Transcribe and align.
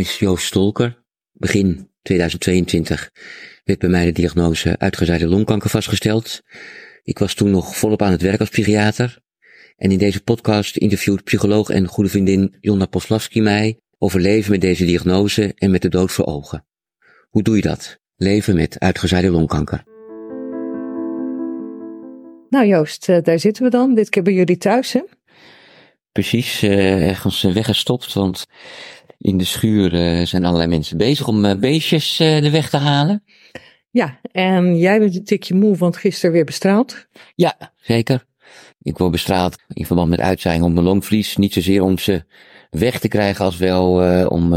is 0.00 0.18
Joost 0.18 0.46
Stolker. 0.46 1.04
Begin 1.32 1.90
2022 2.02 3.10
werd 3.64 3.78
bij 3.78 3.88
mij 3.88 4.04
de 4.04 4.12
diagnose 4.12 4.78
uitgezaaide 4.78 5.28
longkanker 5.28 5.70
vastgesteld. 5.70 6.42
Ik 7.02 7.18
was 7.18 7.34
toen 7.34 7.50
nog 7.50 7.76
volop 7.76 8.02
aan 8.02 8.12
het 8.12 8.22
werk 8.22 8.40
als 8.40 8.48
psychiater. 8.48 9.18
En 9.76 9.90
in 9.90 9.98
deze 9.98 10.22
podcast 10.22 10.76
interviewt 10.76 11.24
psycholoog 11.24 11.68
en 11.68 11.86
goede 11.86 12.10
vriendin 12.10 12.56
Jonna 12.60 12.86
Poslavski 12.86 13.40
mij 13.40 13.80
over 13.98 14.20
leven 14.20 14.50
met 14.50 14.60
deze 14.60 14.84
diagnose 14.84 15.52
en 15.54 15.70
met 15.70 15.82
de 15.82 15.88
dood 15.88 16.12
voor 16.12 16.26
ogen. 16.26 16.66
Hoe 17.28 17.42
doe 17.42 17.56
je 17.56 17.62
dat? 17.62 17.98
Leven 18.16 18.54
met 18.54 18.78
uitgezaaide 18.78 19.30
longkanker. 19.30 19.84
Nou 22.48 22.66
Joost, 22.66 23.08
eh, 23.08 23.22
daar 23.22 23.38
zitten 23.38 23.62
we 23.62 23.70
dan. 23.70 23.94
Dit 23.94 24.08
keer 24.08 24.22
bij 24.22 24.32
jullie 24.32 24.56
thuis 24.56 24.92
hè? 24.92 25.00
Precies, 26.12 26.62
uh, 26.62 27.08
ergens 27.08 27.42
weggestopt, 27.42 28.12
want 28.12 28.46
in 29.20 29.36
de 29.36 29.44
schuur 29.44 29.94
uh, 29.94 30.26
zijn 30.26 30.44
allerlei 30.44 30.68
mensen 30.68 30.96
bezig 30.96 31.28
om 31.28 31.44
uh, 31.44 31.54
beestjes 31.54 32.16
de 32.16 32.50
weg 32.50 32.70
te 32.70 32.76
halen. 32.76 33.24
Ja, 33.90 34.20
en 34.32 34.78
jij 34.78 34.98
bent 34.98 35.14
een 35.14 35.24
tikje 35.24 35.54
moe, 35.54 35.76
want 35.76 35.96
gisteren 35.96 36.32
weer 36.32 36.44
bestraald. 36.44 37.06
Ja, 37.34 37.72
zeker. 37.76 38.24
Ik 38.82 38.98
word 38.98 39.10
bestraald 39.10 39.56
in 39.68 39.86
verband 39.86 40.08
met 40.08 40.20
uitzaaiing 40.20 40.64
om 40.64 40.74
de 40.74 40.82
longvlies. 40.82 41.36
Niet 41.36 41.52
zozeer 41.52 41.82
om 41.82 41.98
ze 41.98 42.24
weg 42.70 42.98
te 42.98 43.08
krijgen 43.08 43.44
als 43.44 43.56
wel 43.56 43.92
om 44.28 44.50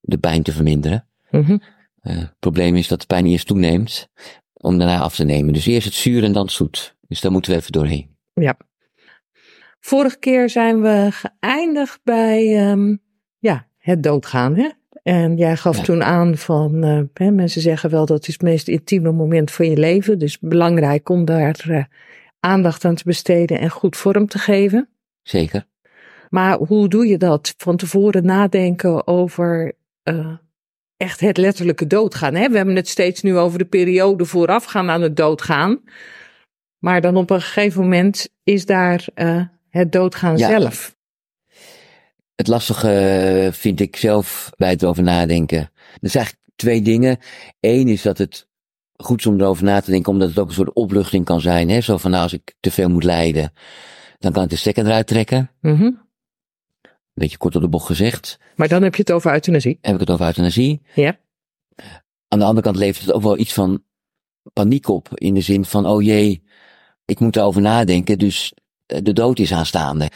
de 0.00 0.18
pijn 0.20 0.42
te 0.42 0.52
verminderen. 0.52 1.08
Mm 1.30 1.42
-hmm. 1.42 1.62
het 2.00 2.38
probleem 2.38 2.76
is 2.76 2.88
dat 2.88 3.00
de 3.00 3.06
pijn 3.06 3.26
eerst 3.26 3.46
toeneemt 3.46 4.08
om 4.52 4.78
daarna 4.78 4.98
af 4.98 5.14
te 5.14 5.24
nemen. 5.24 5.52
Dus 5.52 5.66
eerst 5.66 5.86
het 5.86 5.94
zuur 5.94 6.24
en 6.24 6.32
dan 6.32 6.42
het 6.42 6.52
zoet. 6.52 6.96
Dus 7.08 7.20
daar 7.20 7.32
moeten 7.32 7.52
we 7.52 7.58
even 7.58 7.72
doorheen. 7.72 8.16
Ja. 8.34 8.56
Vorige 9.80 10.18
keer 10.18 10.50
zijn 10.50 10.80
we 10.80 11.08
geëindigd 11.10 12.00
bij 12.04 12.70
um, 12.70 13.02
ja, 13.38 13.67
het 13.88 14.02
doodgaan. 14.02 14.56
Hè? 14.56 14.68
En 15.02 15.36
jij 15.36 15.56
gaf 15.56 15.76
ja. 15.76 15.82
toen 15.82 16.04
aan 16.04 16.36
van, 16.36 16.84
uh, 16.84 17.00
hè, 17.14 17.30
mensen 17.30 17.60
zeggen 17.60 17.90
wel 17.90 18.06
dat 18.06 18.26
is 18.26 18.32
het 18.32 18.42
meest 18.42 18.68
intieme 18.68 19.12
moment 19.12 19.50
van 19.50 19.70
je 19.70 19.76
leven. 19.76 20.18
Dus 20.18 20.38
belangrijk 20.38 21.08
om 21.08 21.24
daar 21.24 21.64
uh, 21.68 21.84
aandacht 22.40 22.84
aan 22.84 22.94
te 22.94 23.02
besteden 23.04 23.58
en 23.58 23.70
goed 23.70 23.96
vorm 23.96 24.26
te 24.26 24.38
geven. 24.38 24.88
Zeker. 25.22 25.66
Maar 26.28 26.56
hoe 26.56 26.88
doe 26.88 27.06
je 27.06 27.16
dat? 27.16 27.54
Van 27.56 27.76
tevoren 27.76 28.24
nadenken 28.24 29.06
over 29.06 29.72
uh, 30.04 30.36
echt 30.96 31.20
het 31.20 31.36
letterlijke 31.36 31.86
doodgaan. 31.86 32.34
Hè? 32.34 32.48
We 32.48 32.56
hebben 32.56 32.76
het 32.76 32.88
steeds 32.88 33.22
nu 33.22 33.36
over 33.36 33.58
de 33.58 33.64
periode 33.64 34.24
voorafgaan 34.24 34.90
aan 34.90 35.02
het 35.02 35.16
doodgaan. 35.16 35.80
Maar 36.78 37.00
dan 37.00 37.16
op 37.16 37.30
een 37.30 37.40
gegeven 37.40 37.82
moment 37.82 38.28
is 38.42 38.66
daar 38.66 39.06
het 39.68 39.92
doodgaan 39.92 40.36
ja. 40.36 40.48
zelf. 40.48 40.96
Het 42.38 42.46
lastige 42.46 43.50
vind 43.52 43.80
ik 43.80 43.96
zelf 43.96 44.50
bij 44.56 44.70
het 44.70 44.84
over 44.84 45.02
nadenken. 45.02 45.58
Er 46.00 46.10
zijn 46.10 46.24
eigenlijk 46.24 46.46
twee 46.56 46.82
dingen. 46.82 47.18
Eén 47.60 47.88
is 47.88 48.02
dat 48.02 48.18
het 48.18 48.48
goed 48.96 49.18
is 49.18 49.26
om 49.26 49.40
erover 49.40 49.64
na 49.64 49.80
te 49.80 49.90
denken, 49.90 50.12
omdat 50.12 50.28
het 50.28 50.38
ook 50.38 50.48
een 50.48 50.54
soort 50.54 50.72
opluchting 50.72 51.24
kan 51.24 51.40
zijn. 51.40 51.68
Hè? 51.68 51.80
Zo 51.80 51.96
van, 51.96 52.10
nou, 52.10 52.22
als 52.22 52.32
ik 52.32 52.54
te 52.60 52.70
veel 52.70 52.88
moet 52.88 53.04
lijden, 53.04 53.52
dan 54.18 54.32
kan 54.32 54.42
ik 54.42 54.50
de 54.50 54.56
stekker 54.56 54.86
eruit 54.86 55.06
trekken. 55.06 55.50
Mm 55.60 55.76
-hmm. 55.76 56.08
Beetje 57.14 57.36
kort 57.36 57.56
op 57.56 57.62
de 57.62 57.68
bocht 57.68 57.86
gezegd. 57.86 58.38
Maar 58.56 58.68
dan 58.68 58.82
heb 58.82 58.94
je 58.94 59.00
het 59.00 59.12
over 59.12 59.32
euthanasie. 59.32 59.78
Heb 59.80 59.94
ik 59.94 60.00
het 60.00 60.10
over 60.10 60.26
euthanasie. 60.26 60.82
Ja. 60.94 61.18
Aan 62.28 62.38
de 62.38 62.44
andere 62.44 62.62
kant 62.62 62.76
levert 62.76 63.06
het 63.06 63.14
ook 63.14 63.22
wel 63.22 63.38
iets 63.38 63.52
van 63.52 63.84
paniek 64.52 64.88
op. 64.88 65.08
In 65.14 65.34
de 65.34 65.40
zin 65.40 65.64
van, 65.64 65.86
oh 65.86 66.02
jee, 66.02 66.42
ik 67.04 67.20
moet 67.20 67.36
erover 67.36 67.60
nadenken, 67.60 68.18
dus 68.18 68.52
de 68.86 69.12
dood 69.12 69.38
is 69.38 69.52
aanstaande. 69.52 70.10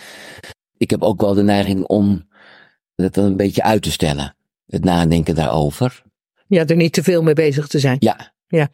Ik 0.82 0.91
heb 0.91 1.03
ook 1.03 1.20
wel 1.20 1.34
de 1.34 1.43
neiging 1.43 1.84
om 1.84 2.28
dat 2.94 3.16
een 3.16 3.37
beetje 3.37 3.62
uit 3.62 3.82
te 3.82 3.91
stellen. 3.91 4.37
Het 4.66 4.84
nadenken 4.84 5.34
daarover. 5.34 6.03
Ja, 6.47 6.66
er 6.66 6.76
niet 6.76 6.93
te 6.93 7.03
veel 7.03 7.22
mee 7.22 7.34
bezig 7.34 7.66
te 7.66 7.78
zijn. 7.78 7.97
Ja. 7.98 8.32
ja. 8.47 8.69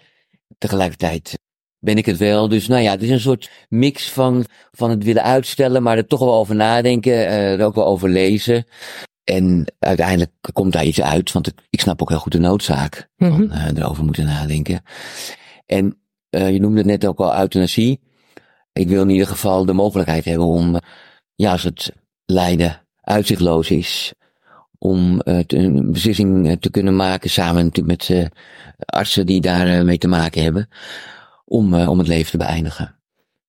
Tegelijkertijd 0.58 1.38
ben 1.78 1.97
ik 1.97 2.06
het 2.06 2.16
wel. 2.16 2.48
Dus 2.48 2.68
nou 2.68 2.82
ja, 2.82 2.91
het 2.91 3.02
is 3.02 3.10
een 3.10 3.20
soort 3.20 3.50
mix 3.68 4.10
van, 4.10 4.44
van 4.70 4.91
het 4.91 5.04
willen 5.04 5.22
uitstellen, 5.22 5.82
maar 5.82 5.97
er 5.97 6.06
toch 6.06 6.20
wel 6.20 6.34
over 6.34 6.54
nadenken, 6.54 7.12
uh, 7.12 7.60
er 7.60 7.64
ook 7.64 7.74
wel 7.74 7.86
over 7.86 8.08
lezen. 8.08 8.66
En 9.24 9.72
uiteindelijk 9.78 10.32
komt 10.52 10.72
daar 10.72 10.84
iets 10.84 11.02
uit, 11.02 11.32
want 11.32 11.47
ik, 11.47 11.58
ik 11.70 11.80
snap 11.80 12.02
ook 12.02 12.08
heel 12.08 12.18
goed 12.18 12.32
de 12.32 12.38
noodzaak 12.38 13.08
mm 13.16 13.30
-hmm. 13.30 13.48
van 13.48 13.58
uh, 13.58 13.66
erover 13.66 14.04
moeten 14.04 14.24
nadenken. 14.24 14.82
En 15.66 15.98
uh, 16.30 16.50
je 16.50 16.60
noemde 16.60 16.78
het 16.78 16.86
net 16.86 17.06
ook 17.06 17.18
al 17.18 17.38
euthanasie. 17.41 18.00
Ik 18.72 18.88
wil 18.88 19.02
in 19.02 19.10
ieder 19.10 19.26
geval 19.26 19.64
de 19.64 19.72
mogelijkheid 19.72 20.24
hebben 20.24 20.47
om, 20.47 20.80
ja, 21.38 21.53
als 21.53 21.62
het 21.62 21.93
lijden 22.25 22.87
uitzichtloos 23.00 23.71
is, 23.71 24.15
om 24.78 25.22
uh, 25.25 25.38
te, 25.38 25.56
een 25.56 25.93
beslissing 25.93 26.60
te 26.60 26.71
kunnen 26.71 26.97
maken, 26.97 27.31
samen 27.31 27.65
natuurlijk 27.65 27.99
met 27.99 28.09
uh, 28.09 28.26
artsen 28.76 29.26
die 29.26 29.41
daar 29.41 29.69
uh, 29.69 29.82
mee 29.82 29.98
te 29.98 30.09
maken 30.09 30.43
hebben, 30.43 30.69
om, 31.44 31.75
om 31.75 31.98
het 31.98 32.09
leven 32.09 32.31
te 32.31 32.37
beëindigen. 32.37 32.97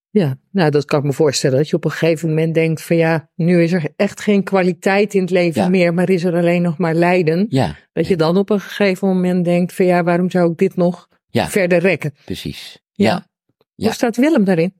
Ja, 0.10 0.38
nou 0.52 0.72
dat 0.72 0.86
kan 0.86 1.00
ik 1.00 1.06
me 1.06 1.14
voorstellen. 1.14 1.58
Dat 1.58 1.70
je 1.70 1.76
op 1.76 1.86
een 1.86 1.92
gegeven 1.92 2.30
moment 2.30 2.54
denkt 2.54 2.82
van 2.82 2.96
ja, 2.96 3.30
nu 3.36 3.64
is 3.64 3.72
er 3.72 3.90
echt 3.96 4.22
geen 4.22 4.44
kwaliteit 4.44 5.14
in 5.14 5.22
het 5.22 5.30
leven 5.30 5.62
ja. 5.62 5.70
meer, 5.70 5.94
maar 5.94 6.10
is 6.10 6.24
er 6.24 6.36
alleen 6.36 6.62
nog 6.62 6.78
maar 6.78 6.94
lijden. 6.94 7.46
Ja. 7.50 7.76
Dat 7.94 8.08
je 8.08 8.16
dan 8.16 8.38
op 8.38 8.50
een 8.50 8.60
gegeven 8.60 9.08
moment 9.08 9.46
denkt 9.46 9.74
van 9.74 9.86
ja, 9.86 10.04
waarom 10.04 10.30
zou 10.30 10.52
ik 10.52 10.58
dit 10.58 10.76
nog 10.76 11.08
ja. 11.30 11.48
verder 11.48 11.80
rekken? 11.80 12.14
Precies. 12.26 12.80
Ja. 12.92 13.28
ja. 13.76 13.86
Hoe 13.86 13.94
staat 13.94 14.18
Willem 14.18 14.44
daarin? 14.44 14.79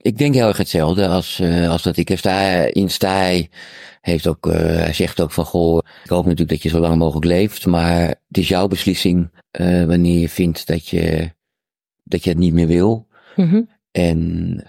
Ik 0.00 0.18
denk 0.18 0.34
heel 0.34 0.46
erg 0.46 0.56
hetzelfde 0.56 1.08
als, 1.08 1.40
uh, 1.40 1.70
als 1.70 1.82
dat 1.82 1.96
ik 1.96 2.10
er 2.10 2.18
sta, 2.18 2.50
in 2.72 2.90
heeft 4.00 4.26
ook, 4.26 4.46
uh, 4.46 4.54
hij 4.54 4.92
zegt 4.92 5.20
ook 5.20 5.32
van, 5.32 5.44
goh, 5.44 5.78
ik 6.04 6.10
hoop 6.10 6.24
natuurlijk 6.24 6.50
dat 6.50 6.62
je 6.62 6.68
zo 6.68 6.78
lang 6.78 6.96
mogelijk 6.96 7.26
leeft, 7.26 7.66
maar 7.66 8.08
het 8.08 8.38
is 8.38 8.48
jouw 8.48 8.66
beslissing 8.66 9.30
uh, 9.60 9.84
wanneer 9.84 10.20
je 10.20 10.28
vindt 10.28 10.66
dat 10.66 10.88
je, 10.88 11.30
dat 12.02 12.24
je 12.24 12.30
het 12.30 12.38
niet 12.38 12.52
meer 12.52 12.66
wil. 12.66 13.06
Mm 13.36 13.48
-hmm. 13.48 13.68
En 13.90 14.64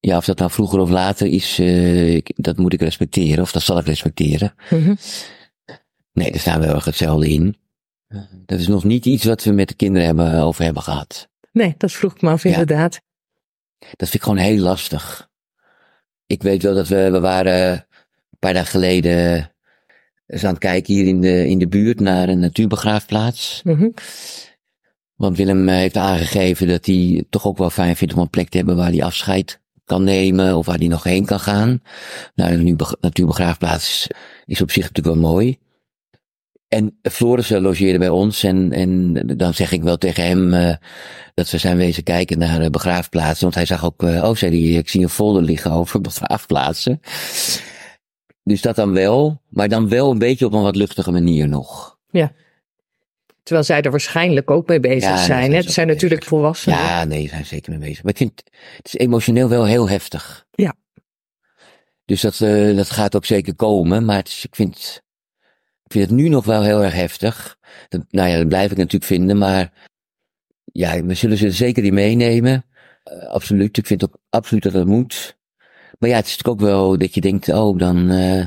ja, 0.00 0.16
of 0.16 0.24
dat 0.24 0.38
nou 0.38 0.50
vroeger 0.50 0.78
of 0.78 0.90
later 0.90 1.26
is, 1.26 1.58
ik, 1.58 2.32
dat 2.36 2.56
moet 2.56 2.72
ik 2.72 2.80
respecteren, 2.80 3.42
of 3.42 3.52
dat 3.52 3.62
zal 3.62 3.78
ik 3.78 3.86
respecteren. 3.86 4.54
Mm 4.70 4.84
-hmm. 4.84 4.96
Nee, 6.12 6.30
daar 6.30 6.40
staan 6.40 6.60
we 6.60 6.66
heel 6.66 6.74
erg 6.74 6.84
hetzelfde 6.84 7.28
in. 7.28 7.56
Dat 8.46 8.58
is 8.60 8.68
nog 8.68 8.84
niet 8.84 9.06
iets 9.06 9.24
wat 9.24 9.44
we 9.44 9.52
met 9.52 9.68
de 9.68 9.74
kinderen 9.74 10.06
hebben, 10.06 10.40
over 10.40 10.64
hebben 10.64 10.82
gehad. 10.82 11.28
Nee, 11.52 11.74
dat 11.78 11.92
vroeg 11.92 12.14
ik 12.14 12.22
me 12.22 12.30
af, 12.30 12.42
Ja. 12.42 12.64
Dat 13.90 14.08
vind 14.08 14.14
ik 14.14 14.22
gewoon 14.22 14.38
heel 14.38 14.58
lastig. 14.58 15.28
Ik 16.26 16.42
weet 16.42 16.62
wel 16.62 16.74
dat 16.74 16.88
we, 16.88 17.10
we 17.10 17.20
waren 17.20 17.72
een 17.72 18.38
paar 18.38 18.52
dagen 18.52 18.70
geleden 18.70 19.50
eens 20.26 20.44
aan 20.44 20.50
het 20.50 20.58
kijken 20.58 20.94
hier 20.94 21.06
in 21.06 21.20
de, 21.20 21.48
in 21.48 21.58
de 21.58 21.68
buurt 21.68 22.00
naar 22.00 22.28
een 22.28 22.38
natuurbegraafplaats. 22.38 23.60
Mhm. 23.64 23.88
Want 25.14 25.36
Willem 25.36 25.68
eh, 25.68 25.74
heeft 25.74 25.96
aangegeven 25.96 26.68
dat 26.68 26.86
hij 26.86 27.24
toch 27.30 27.46
ook 27.46 27.58
wel 27.58 27.70
fijn 27.70 27.96
vindt 27.96 28.14
om 28.14 28.20
een 28.20 28.30
plek 28.30 28.48
te 28.48 28.56
hebben 28.56 28.76
waar 28.76 28.90
hij 28.90 29.04
afscheid 29.04 29.60
kan 29.84 30.04
nemen 30.04 30.56
of 30.56 30.66
waar 30.66 30.78
hij 30.78 30.86
nog 30.86 31.02
heen 31.02 31.24
kan 31.24 31.40
gaan. 31.40 31.82
Nou, 32.34 32.52
een 32.52 32.78
natuurbegraafplaats 33.00 34.06
is 34.44 34.60
op 34.60 34.70
zich 34.70 34.82
natuurlijk 34.82 35.16
wel 35.16 35.30
mooi. 35.30 35.58
En 36.68 36.98
Floris 37.02 37.50
eh, 37.50 37.60
logeerde 37.60 37.98
bij 37.98 38.08
ons 38.08 38.42
en, 38.42 38.72
en 38.72 39.12
dan 39.36 39.54
zeg 39.54 39.72
ik 39.72 39.82
wel 39.82 39.98
tegen 39.98 40.24
hem 40.24 40.54
uh, 40.54 40.74
dat 41.34 41.50
we 41.50 41.58
zijn 41.58 41.76
wezen 41.76 42.02
kijken 42.02 42.38
naar 42.38 42.62
uh, 42.62 42.68
begraafplaatsen. 42.68 43.42
Want 43.42 43.54
hij 43.54 43.66
zag 43.66 43.84
ook, 43.84 44.02
uh, 44.02 44.24
oh 44.24 44.36
zei 44.36 44.70
hij, 44.70 44.78
ik 44.78 44.88
zie 44.88 45.02
een 45.02 45.08
folder 45.08 45.42
liggen 45.42 45.70
over 45.70 46.00
begraafplaatsen. 46.10 47.00
Dus 48.42 48.62
dat 48.62 48.76
dan 48.76 48.92
wel, 48.92 49.40
maar 49.48 49.68
dan 49.68 49.88
wel 49.88 50.10
een 50.10 50.18
beetje 50.18 50.46
op 50.46 50.52
een 50.52 50.62
wat 50.62 50.76
luchtige 50.76 51.10
manier 51.10 51.48
nog. 51.48 51.98
Ja. 52.10 52.32
Terwijl 53.42 53.66
zij 53.66 53.82
er 53.82 53.90
waarschijnlijk 53.90 54.50
ook 54.50 54.68
mee 54.68 54.80
bezig 54.80 55.10
Ja, 55.10 55.24
zijn. 55.24 55.50
Hè? 55.50 55.56
Het 55.56 55.66
ze 55.66 55.72
zijn 55.72 55.86
natuurlijk 55.86 56.24
volwassenen. 56.24 56.78
Ja, 56.78 57.04
nee, 57.04 57.20
daar 57.20 57.28
zijn 57.28 57.46
zeker 57.46 57.70
mee 57.70 57.88
bezig. 57.88 58.02
Maar 58.02 58.12
ik 58.12 58.18
vind, 58.18 58.42
het 58.76 58.86
is 58.86 58.94
emotioneel 58.94 59.48
wel 59.48 59.66
heel 59.66 59.88
heftig. 59.88 60.46
Ja. 60.50 60.74
Dus 62.04 62.20
dat, 62.20 62.36
dat 62.76 62.90
gaat 62.90 63.16
ook 63.16 63.24
zeker 63.24 63.54
komen, 63.54 64.04
maar 64.04 64.16
het 64.16 64.28
is, 64.28 64.44
ik 64.44 64.54
vind, 64.54 65.02
vind 65.94 66.10
het 66.10 66.18
nu 66.18 66.28
nog 66.28 66.44
wel 66.44 66.62
heel 66.62 66.82
erg 66.84 66.94
heftig. 66.94 67.58
Dat, 67.88 68.04
nou 68.10 68.28
ja, 68.28 68.36
dat 68.36 68.48
blijf 68.48 68.70
ik 68.70 68.76
natuurlijk 68.76 69.04
vinden, 69.04 69.38
maar 69.38 69.72
ja, 70.72 71.02
we 71.04 71.14
zullen 71.14 71.36
ze 71.36 71.46
er 71.46 71.52
zeker 71.52 71.84
in 71.84 71.94
meenemen. 71.94 72.64
Uh, 73.12 73.26
absoluut, 73.28 73.76
ik 73.76 73.86
vind 73.86 74.04
ook 74.04 74.18
absoluut 74.30 74.62
dat 74.62 74.72
dat 74.72 74.86
moet. 74.86 75.36
Maar 75.98 76.10
ja, 76.10 76.16
het 76.16 76.26
is 76.26 76.36
natuurlijk 76.36 76.62
ook 76.62 76.68
wel 76.68 76.98
dat 76.98 77.14
je 77.14 77.20
denkt, 77.20 77.48
oh, 77.48 77.78
dan 77.78 78.10
uh, 78.12 78.46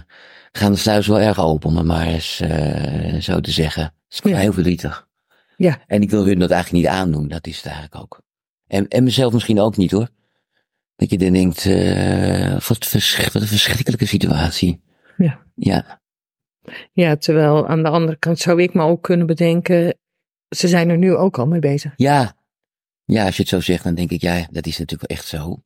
gaan 0.51 0.71
de 0.71 0.77
sluizen 0.77 1.13
wel 1.13 1.21
erg 1.21 1.39
open, 1.39 1.69
om 1.69 1.77
het 1.77 1.85
maar 1.85 2.07
eens 2.07 2.41
uh, 2.41 3.21
zo 3.21 3.39
te 3.39 3.51
zeggen. 3.51 3.83
Het 3.83 4.25
is 4.25 4.31
Ja. 4.31 4.37
heel 4.37 4.53
verdrietig. 4.53 5.07
Ja. 5.57 5.81
En 5.87 6.01
ik 6.01 6.09
wil 6.09 6.25
hun 6.25 6.39
dat 6.39 6.51
eigenlijk 6.51 6.83
niet 6.83 6.93
aandoen, 6.93 7.27
dat 7.27 7.47
is 7.47 7.55
het 7.57 7.65
eigenlijk 7.65 7.95
ook. 7.95 8.21
En, 8.67 8.87
en 8.87 9.03
mezelf 9.03 9.33
misschien 9.33 9.59
ook 9.59 9.77
niet 9.77 9.91
hoor. 9.91 10.09
Dat 10.95 11.09
je 11.09 11.17
dan 11.17 11.33
denkt, 11.33 11.63
wat, 12.67 12.85
vers, 12.85 13.29
wat 13.33 13.41
een 13.41 13.47
verschrikkelijke 13.47 14.05
situatie. 14.05 14.81
Ja. 15.17 15.39
Ja, 15.55 16.01
ja, 16.91 17.15
terwijl 17.15 17.67
aan 17.67 17.83
de 17.83 17.89
andere 17.89 18.17
kant 18.17 18.39
zou 18.39 18.61
ik 18.61 18.73
me 18.73 18.83
ook 18.83 19.03
kunnen 19.03 19.27
bedenken, 19.27 19.97
ze 20.55 20.67
zijn 20.67 20.89
er 20.89 20.97
nu 20.97 21.15
ook 21.15 21.37
al 21.39 21.47
mee 21.47 21.59
bezig. 21.59 21.93
ja. 21.95 22.35
Ja, 23.09 23.25
als 23.25 23.35
je 23.35 23.41
het 23.41 23.51
zo 23.51 23.59
zegt, 23.59 23.83
dan 23.83 23.95
denk 23.95 24.11
ik, 24.11 24.21
ja, 24.21 24.47
dat 24.51 24.65
is 24.65 24.77
natuurlijk 24.77 25.11
echt 25.11 25.25
zo. 25.25 25.63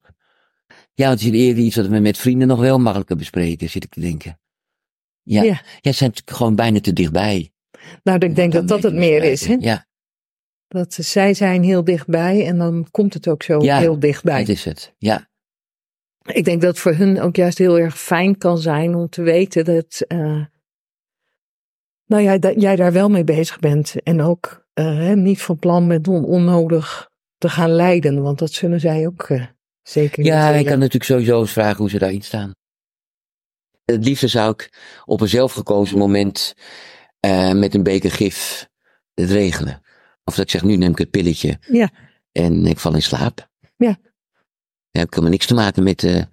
Ja, 0.93 1.07
want 1.07 1.21
het 1.23 1.33
is 1.33 1.39
eerder 1.39 1.63
iets 1.63 1.75
wat 1.75 1.87
we 1.87 1.99
met 1.99 2.17
vrienden 2.17 2.47
nog 2.47 2.59
wel 2.59 2.79
makkelijker 2.79 3.15
bespreken, 3.15 3.69
zit 3.69 3.83
ik 3.83 3.89
te 3.89 3.99
denken. 3.99 4.39
Ja, 5.21 5.43
Ja. 5.43 5.61
ja. 5.81 5.91
zijn 5.91 6.11
gewoon 6.25 6.55
bijna 6.55 6.79
te 6.79 6.93
dichtbij. 6.93 7.51
Nou, 8.03 8.19
ik 8.19 8.35
denk 8.35 8.53
dat 8.53 8.67
dat 8.67 8.83
het 8.83 8.93
meer 8.93 9.23
is. 9.23 9.45
Hè? 9.45 9.55
Ja, 9.59 9.87
Dat 10.67 10.93
zij 10.93 11.33
zijn 11.33 11.63
heel 11.63 11.83
dichtbij 11.83 12.47
en 12.47 12.57
dan 12.57 12.87
komt 12.91 13.13
het 13.13 13.27
ook 13.27 13.43
zo 13.43 13.61
Ja, 13.61 13.79
heel 13.79 13.99
dichtbij. 13.99 14.39
dat 14.39 14.55
is 14.55 14.65
het. 14.65 14.93
Ja, 14.97 15.29
Ik 16.33 16.43
denk 16.45 16.61
dat 16.61 16.69
het 16.69 16.79
voor 16.79 16.93
hun 16.95 17.21
ook 17.21 17.35
juist 17.35 17.57
heel 17.57 17.79
erg 17.79 17.99
fijn 17.99 18.37
kan 18.37 18.57
zijn 18.57 18.95
om 18.95 19.09
te 19.09 19.21
weten 19.21 19.65
dat, 19.65 20.01
eh, 20.07 20.45
nou 22.11 22.23
ja, 22.23 22.37
dat 22.37 22.61
jij 22.61 22.75
daar 22.75 22.91
wel 22.91 23.09
mee 23.09 23.23
bezig 23.23 23.59
bent. 23.59 23.95
En 24.03 24.21
ook 24.21 24.65
eh, 24.73 25.13
niet 25.13 25.41
van 25.41 25.59
plan 25.59 25.87
bent 25.87 26.07
om 26.07 26.25
onnodig 26.25 27.09
te 27.37 27.49
gaan 27.49 27.69
lijden, 27.69 28.21
want 28.21 28.39
dat 28.39 28.51
zullen 28.51 28.79
zij 28.79 29.07
ook 29.07 29.23
eh, 29.29 29.45
zeker 29.83 30.19
niet 30.19 30.27
ja 30.27 30.49
ik 30.49 30.65
kan 30.65 30.77
natuurlijk 30.77 31.05
sowieso 31.05 31.39
eens 31.39 31.51
vragen 31.51 31.77
hoe 31.77 31.89
ze 31.89 31.97
daarin 31.97 32.21
staan. 32.21 32.51
Het 33.85 34.05
liefste 34.05 34.27
zou 34.27 34.51
ik 34.51 34.73
op 35.05 35.21
een 35.21 35.27
zelfgekozen 35.27 35.97
moment 35.97 36.53
eh, 37.19 37.51
met 37.51 37.73
een 37.73 37.83
beker 37.83 38.11
gif 38.11 38.67
het 39.13 39.29
regelen. 39.29 39.81
Of 40.23 40.35
dat 40.35 40.45
ik 40.45 40.51
zeg, 40.51 40.63
nu 40.63 40.75
neem 40.75 40.91
ik 40.91 40.97
het 40.97 41.11
pilletje 41.11 41.57
Ja. 41.67 41.89
en 42.31 42.65
ik 42.65 42.79
val 42.79 42.95
in 42.95 43.01
slaap. 43.01 43.49
Ja. 43.77 43.87
Dat 43.87 45.01
heeft 45.01 45.09
helemaal 45.09 45.31
niks 45.31 45.45
te 45.45 45.53
maken 45.53 45.83
met 45.83 46.29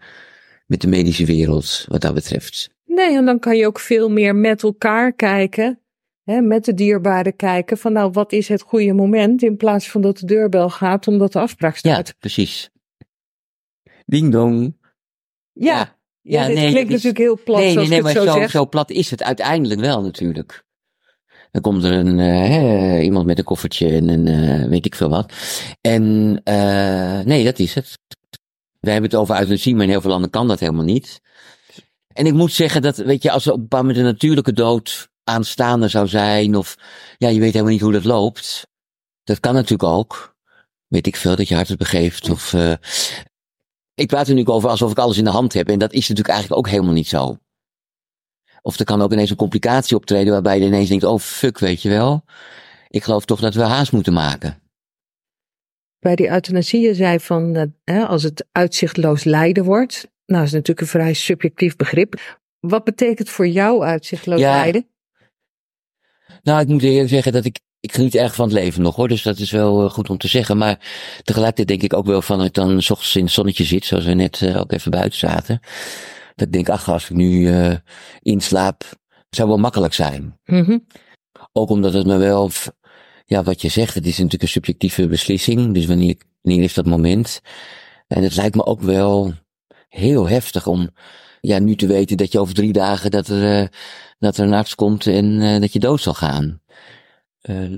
met 0.66 0.80
de 0.80 0.88
medische 0.88 1.24
wereld, 1.24 1.84
wat 1.88 2.00
dat 2.00 2.14
betreft. 2.14 2.70
Nee, 2.98 3.16
en 3.16 3.24
dan 3.24 3.38
kan 3.38 3.56
je 3.56 3.66
ook 3.66 3.78
veel 3.78 4.10
meer 4.10 4.36
met 4.36 4.62
elkaar 4.62 5.12
kijken, 5.12 5.80
hè, 6.24 6.40
met 6.40 6.64
de 6.64 6.74
dierbaren 6.74 7.36
kijken, 7.36 7.78
van 7.78 7.92
nou, 7.92 8.10
wat 8.12 8.32
is 8.32 8.48
het 8.48 8.62
goede 8.62 8.92
moment, 8.92 9.42
in 9.42 9.56
plaats 9.56 9.90
van 9.90 10.00
dat 10.00 10.18
de 10.18 10.26
deurbel 10.26 10.70
gaat 10.70 11.08
omdat 11.08 11.32
de 11.32 11.38
afspraak 11.38 11.76
Ja, 11.76 11.78
staat. 11.92 12.14
precies. 12.18 12.70
Ding 14.06 14.32
dong. 14.32 14.76
Ja, 15.52 15.96
ja, 16.20 16.46
dit 16.46 16.54
nee, 16.54 16.62
dat 16.64 16.72
klinkt 16.72 16.88
is- 16.92 17.02
natuurlijk 17.04 17.18
heel 17.18 17.38
plat 17.44 17.56
nee, 17.56 17.64
nee, 17.64 17.72
zoals 17.72 17.88
nee, 17.88 17.98
ik 17.98 18.04
maar 18.04 18.14
het 18.14 18.22
zo, 18.22 18.28
zo, 18.32 18.38
zeg. 18.38 18.50
zo 18.50 18.66
plat 18.66 18.90
is 18.90 19.10
het 19.10 19.22
uiteindelijk 19.22 19.80
wel 19.80 20.02
natuurlijk. 20.02 20.64
Dan 21.50 21.62
komt 21.62 21.84
er 21.84 21.92
een, 21.92 22.18
eh, 22.18 22.48
hè, 22.48 23.00
iemand 23.00 23.26
met 23.26 23.38
een 23.38 23.44
koffertje 23.44 23.88
en 23.88 24.08
een, 24.08 24.26
eh, 24.26 24.68
weet 24.68 24.86
ik 24.86 24.94
veel 24.94 25.08
wat. 25.08 25.32
En, 25.80 26.40
eh, 26.44 27.20
nee, 27.20 27.44
dat 27.44 27.58
is 27.58 27.74
het. 27.74 27.98
We 28.80 28.90
hebben 28.90 29.10
het 29.10 29.18
over 29.20 29.36
euthanasie, 29.38 29.74
maar 29.74 29.84
in 29.84 29.90
heel 29.90 30.00
veel 30.00 30.10
landen 30.10 30.30
kan 30.30 30.48
dat 30.48 30.60
helemaal 30.60 30.84
niet. 30.84 31.20
En 32.18 32.26
ik 32.26 32.32
moet 32.32 32.52
zeggen 32.52 32.82
dat, 32.82 32.96
weet 32.96 33.22
je, 33.22 33.30
als 33.30 33.46
op 33.46 33.54
een 33.54 33.60
bepaald 33.60 33.82
moment 33.82 34.00
een 34.00 34.12
natuurlijke 34.12 34.52
dood 34.52 35.08
aanstaande 35.24 35.88
zou 35.88 36.08
zijn, 36.08 36.56
of, 36.56 36.76
ja, 37.18 37.28
je 37.28 37.40
weet 37.40 37.52
helemaal 37.52 37.72
niet 37.72 37.80
hoe 37.80 37.92
dat 37.92 38.04
loopt. 38.04 38.66
Dat 39.24 39.40
kan 39.40 39.54
natuurlijk 39.54 39.88
ook. 39.88 40.36
Weet 40.86 41.06
ik 41.06 41.16
veel, 41.16 41.36
dat 41.36 41.48
je 41.48 41.54
hart 41.54 41.68
het 41.68 41.78
begeeft, 41.78 42.30
of, 42.30 42.54
eh, 42.54 42.72
ik 43.94 44.06
praat 44.06 44.28
er 44.28 44.34
nu 44.34 44.46
over 44.46 44.68
alsof 44.68 44.90
ik 44.90 44.98
alles 44.98 45.18
in 45.18 45.24
de 45.24 45.30
hand 45.30 45.52
heb. 45.52 45.68
En 45.68 45.78
dat 45.78 45.92
is 45.92 46.08
natuurlijk 46.08 46.28
eigenlijk 46.28 46.60
ook 46.60 46.68
helemaal 46.72 46.94
niet 46.94 47.08
zo. 47.08 47.38
Of 48.62 48.78
er 48.78 48.84
kan 48.84 49.02
ook 49.02 49.12
ineens 49.12 49.30
een 49.30 49.36
complicatie 49.36 49.96
optreden 49.96 50.32
waarbij 50.32 50.58
je 50.58 50.66
ineens 50.66 50.88
denkt, 50.88 51.04
oh 51.04 51.18
fuck, 51.18 51.58
weet 51.58 51.82
je 51.82 51.88
wel. 51.88 52.24
Ik 52.88 53.04
geloof 53.04 53.24
toch 53.24 53.40
dat 53.40 53.54
we 53.54 53.62
haast 53.62 53.92
moeten 53.92 54.12
maken. 54.12 54.62
Bij 55.98 56.14
die 56.14 56.30
euthanasie 56.30 56.80
je 56.80 56.94
zei 56.94 57.20
van, 57.20 57.56
eh, 57.56 57.62
hè, 57.84 58.06
als 58.06 58.22
het 58.22 58.46
uitzichtloos 58.52 59.24
lijden 59.24 59.64
wordt, 59.64 60.08
nou 60.28 60.44
is 60.44 60.52
natuurlijk 60.52 60.80
een 60.80 60.86
vrij 60.86 61.12
subjectief 61.12 61.76
begrip. 61.76 62.38
Wat 62.60 62.84
betekent 62.84 63.28
voor 63.28 63.48
jou 63.48 63.82
uitzichtloos 63.84 64.40
Ja. 64.40 64.50
lijden? 64.50 64.86
Nou, 66.42 66.60
ik 66.60 66.68
moet 66.68 66.82
eerlijk 66.82 67.08
zeggen 67.08 67.32
dat 67.32 67.44
ik, 67.44 67.60
ik 67.80 67.92
geniet 67.92 68.14
erg 68.14 68.34
van 68.34 68.44
het 68.44 68.54
leven 68.54 68.82
nog 68.82 68.96
hoor. 68.96 69.08
Dus 69.08 69.22
dat 69.22 69.38
is 69.38 69.50
wel 69.50 69.84
eh, 69.84 69.90
goed 69.90 70.10
om 70.10 70.18
te 70.18 70.28
zeggen. 70.28 70.56
Maar 70.58 70.78
tegelijkertijd 71.22 71.68
denk 71.68 71.82
ik 71.82 71.98
ook 71.98 72.06
wel 72.06 72.22
van, 72.22 72.38
dat 72.38 72.46
ik 72.46 72.54
dan 72.54 72.82
's 72.82 72.90
ochtends 72.90 73.16
in 73.16 73.24
het 73.24 73.32
zonnetje 73.32 73.64
zit, 73.64 73.84
zoals 73.84 74.04
we 74.04 74.12
net 74.14 74.42
eh, 74.42 74.60
ook 74.60 74.72
even 74.72 74.90
buiten 74.90 75.18
zaten. 75.18 75.60
Dat 76.34 76.46
ik 76.46 76.52
denk, 76.52 76.68
ach, 76.68 76.88
als 76.88 77.04
ik 77.10 77.16
nu 77.16 77.48
eh 77.52 77.74
inslaap, 78.22 78.84
zou 79.30 79.48
wel 79.48 79.58
makkelijk 79.58 79.94
zijn. 79.94 80.38
Mhm. 80.44 80.78
Ook 81.52 81.68
omdat 81.70 81.92
het 81.92 82.06
me 82.06 82.16
wel, 82.16 82.50
ja, 83.24 83.42
wat 83.42 83.62
je 83.62 83.68
zegt, 83.68 83.94
het 83.94 84.06
is 84.06 84.16
natuurlijk 84.16 84.42
een 84.42 84.48
subjectieve 84.48 85.06
beslissing. 85.08 85.74
Dus 85.74 85.86
wanneer, 85.86 86.16
wanneer 86.42 86.62
is 86.64 86.74
dat 86.74 86.86
moment? 86.86 87.40
En 88.06 88.22
het 88.22 88.36
lijkt 88.36 88.54
me 88.54 88.64
ook 88.64 88.80
wel 88.80 89.34
heel 89.88 90.28
heftig 90.28 90.66
om, 90.66 90.90
ja, 91.40 91.58
nu 91.58 91.76
te 91.76 91.86
weten 91.86 92.16
dat 92.16 92.32
je 92.32 92.40
over 92.40 92.54
drie 92.54 92.72
dagen 92.72 93.10
dat 93.10 93.28
er, 93.28 93.62
eh, 93.62 93.68
dat 94.18 94.36
er 94.36 94.46
een 94.46 94.54
arts 94.54 94.74
komt 94.74 95.06
en 95.06 95.40
eh, 95.40 95.60
dat 95.60 95.72
je 95.72 95.78
dood 95.78 96.00
zal 96.00 96.14
gaan. 96.14 96.60
Eh, 97.40 97.76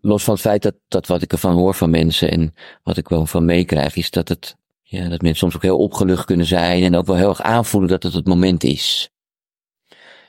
los 0.00 0.24
van 0.24 0.34
het 0.34 0.42
feit 0.42 0.62
dat, 0.62 0.74
dat 0.88 1.06
wat 1.06 1.22
ik 1.22 1.32
ervan 1.32 1.54
hoor 1.54 1.74
van 1.74 1.90
mensen 1.90 2.30
en 2.30 2.54
wat 2.82 2.96
ik 2.96 3.08
wel 3.08 3.26
van 3.26 3.44
meekrijg, 3.44 3.96
is 3.96 4.10
dat 4.10 4.28
het, 4.28 4.56
ja, 4.82 5.08
dat 5.08 5.22
mensen 5.22 5.36
soms 5.36 5.56
ook 5.56 5.62
heel 5.62 5.78
opgelucht 5.78 6.24
kunnen 6.24 6.46
zijn 6.46 6.82
en 6.82 6.96
ook 6.96 7.06
wel 7.06 7.16
heel 7.16 7.28
erg 7.28 7.42
aanvoelen 7.42 7.90
dat 7.90 8.02
het 8.02 8.12
het 8.12 8.26
moment 8.26 8.64
is. 8.64 9.10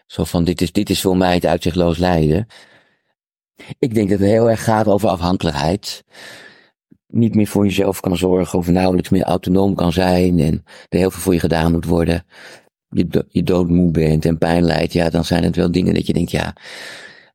Zo 0.06 0.24
van, 0.24 0.44
dit 0.44 0.62
is, 0.62 0.72
dit 0.72 0.90
is 0.90 1.02
voor 1.02 1.18
mij 1.18 1.34
het 1.34 1.46
uitzichtloos 1.46 1.98
lijden. 1.98 2.48
Ik 3.80 3.94
denk 3.94 4.10
dat 4.10 4.20
het 4.20 4.28
heel 4.28 4.50
erg 4.50 4.64
gaat 4.64 4.88
over 4.88 5.10
afhankelijkheid. 5.10 6.04
Niet 7.14 7.36
meer 7.36 7.48
voor 7.48 7.66
jezelf 7.66 8.00
kan 8.00 8.18
zorgen 8.18 8.60
of 8.60 8.68
nauwelijks 8.68 9.10
meer 9.10 9.24
autonoom 9.24 9.76
kan 9.76 9.92
zijn 9.92 10.40
en 10.40 10.64
er 10.90 10.98
heel 11.00 11.12
veel 11.12 11.22
voor 11.22 11.34
je 11.34 11.40
gedaan 11.40 11.72
moet 11.72 11.86
worden. 11.86 12.26
Je, 12.90 13.08
do- 13.08 13.24
je 13.30 13.44
doodmoe 13.44 13.92
bent 13.92 14.26
en 14.26 14.38
pijn 14.38 14.64
lijdt, 14.64 14.94
ja, 14.94 15.10
dan 15.10 15.26
zijn 15.26 15.44
het 15.44 15.56
wel 15.56 15.72
dingen 15.72 15.94
dat 15.94 16.08
je 16.08 16.14
denkt, 16.14 16.32
ja, 16.32 16.56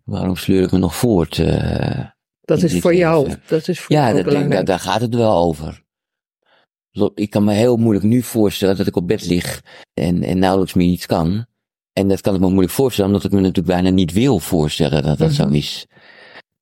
waarom 0.05 0.37
sleur 0.37 0.63
ik 0.63 0.73
me 0.73 0.79
nog 0.79 0.95
voort? 0.97 1.39
eh? 1.39 2.05
Dat 2.41 2.63
is 2.63 2.81
voor 2.81 2.95
jou, 2.95 3.35
dat 3.47 3.69
is 3.69 3.81
voor 3.81 3.97
Ja, 3.97 4.11
jou 4.13 4.23
dat, 4.23 4.51
daar, 4.51 4.65
daar 4.65 4.79
gaat 4.79 5.01
het 5.01 5.15
wel 5.15 5.37
over. 5.37 5.87
Ik 7.15 7.31
kan 7.31 7.45
me 7.45 7.53
heel 7.53 7.77
moeilijk 7.77 8.05
nu 8.07 8.23
voorstellen 8.23 8.77
dat 8.77 8.87
ik 8.87 8.97
op 8.97 9.07
bed 9.07 9.27
lig 9.27 9.63
en, 9.95 10.23
en 10.23 10.39
nauwelijks 10.39 10.75
meer 10.75 10.89
iets 10.89 11.07
kan. 11.07 11.47
En 11.93 12.09
dat 12.09 12.21
kan 12.21 12.35
ik 12.35 12.41
me 12.41 12.49
moeilijk 12.49 12.73
voorstellen, 12.73 13.11
omdat 13.11 13.25
ik 13.27 13.31
me 13.33 13.41
natuurlijk 13.41 13.67
bijna 13.67 13.91
niet 13.91 14.13
wil 14.13 14.39
voorstellen 14.39 15.03
dat 15.03 15.19
dat 15.19 15.33
zo 15.33 15.45
Mhm. 15.45 15.55
is. 15.55 15.87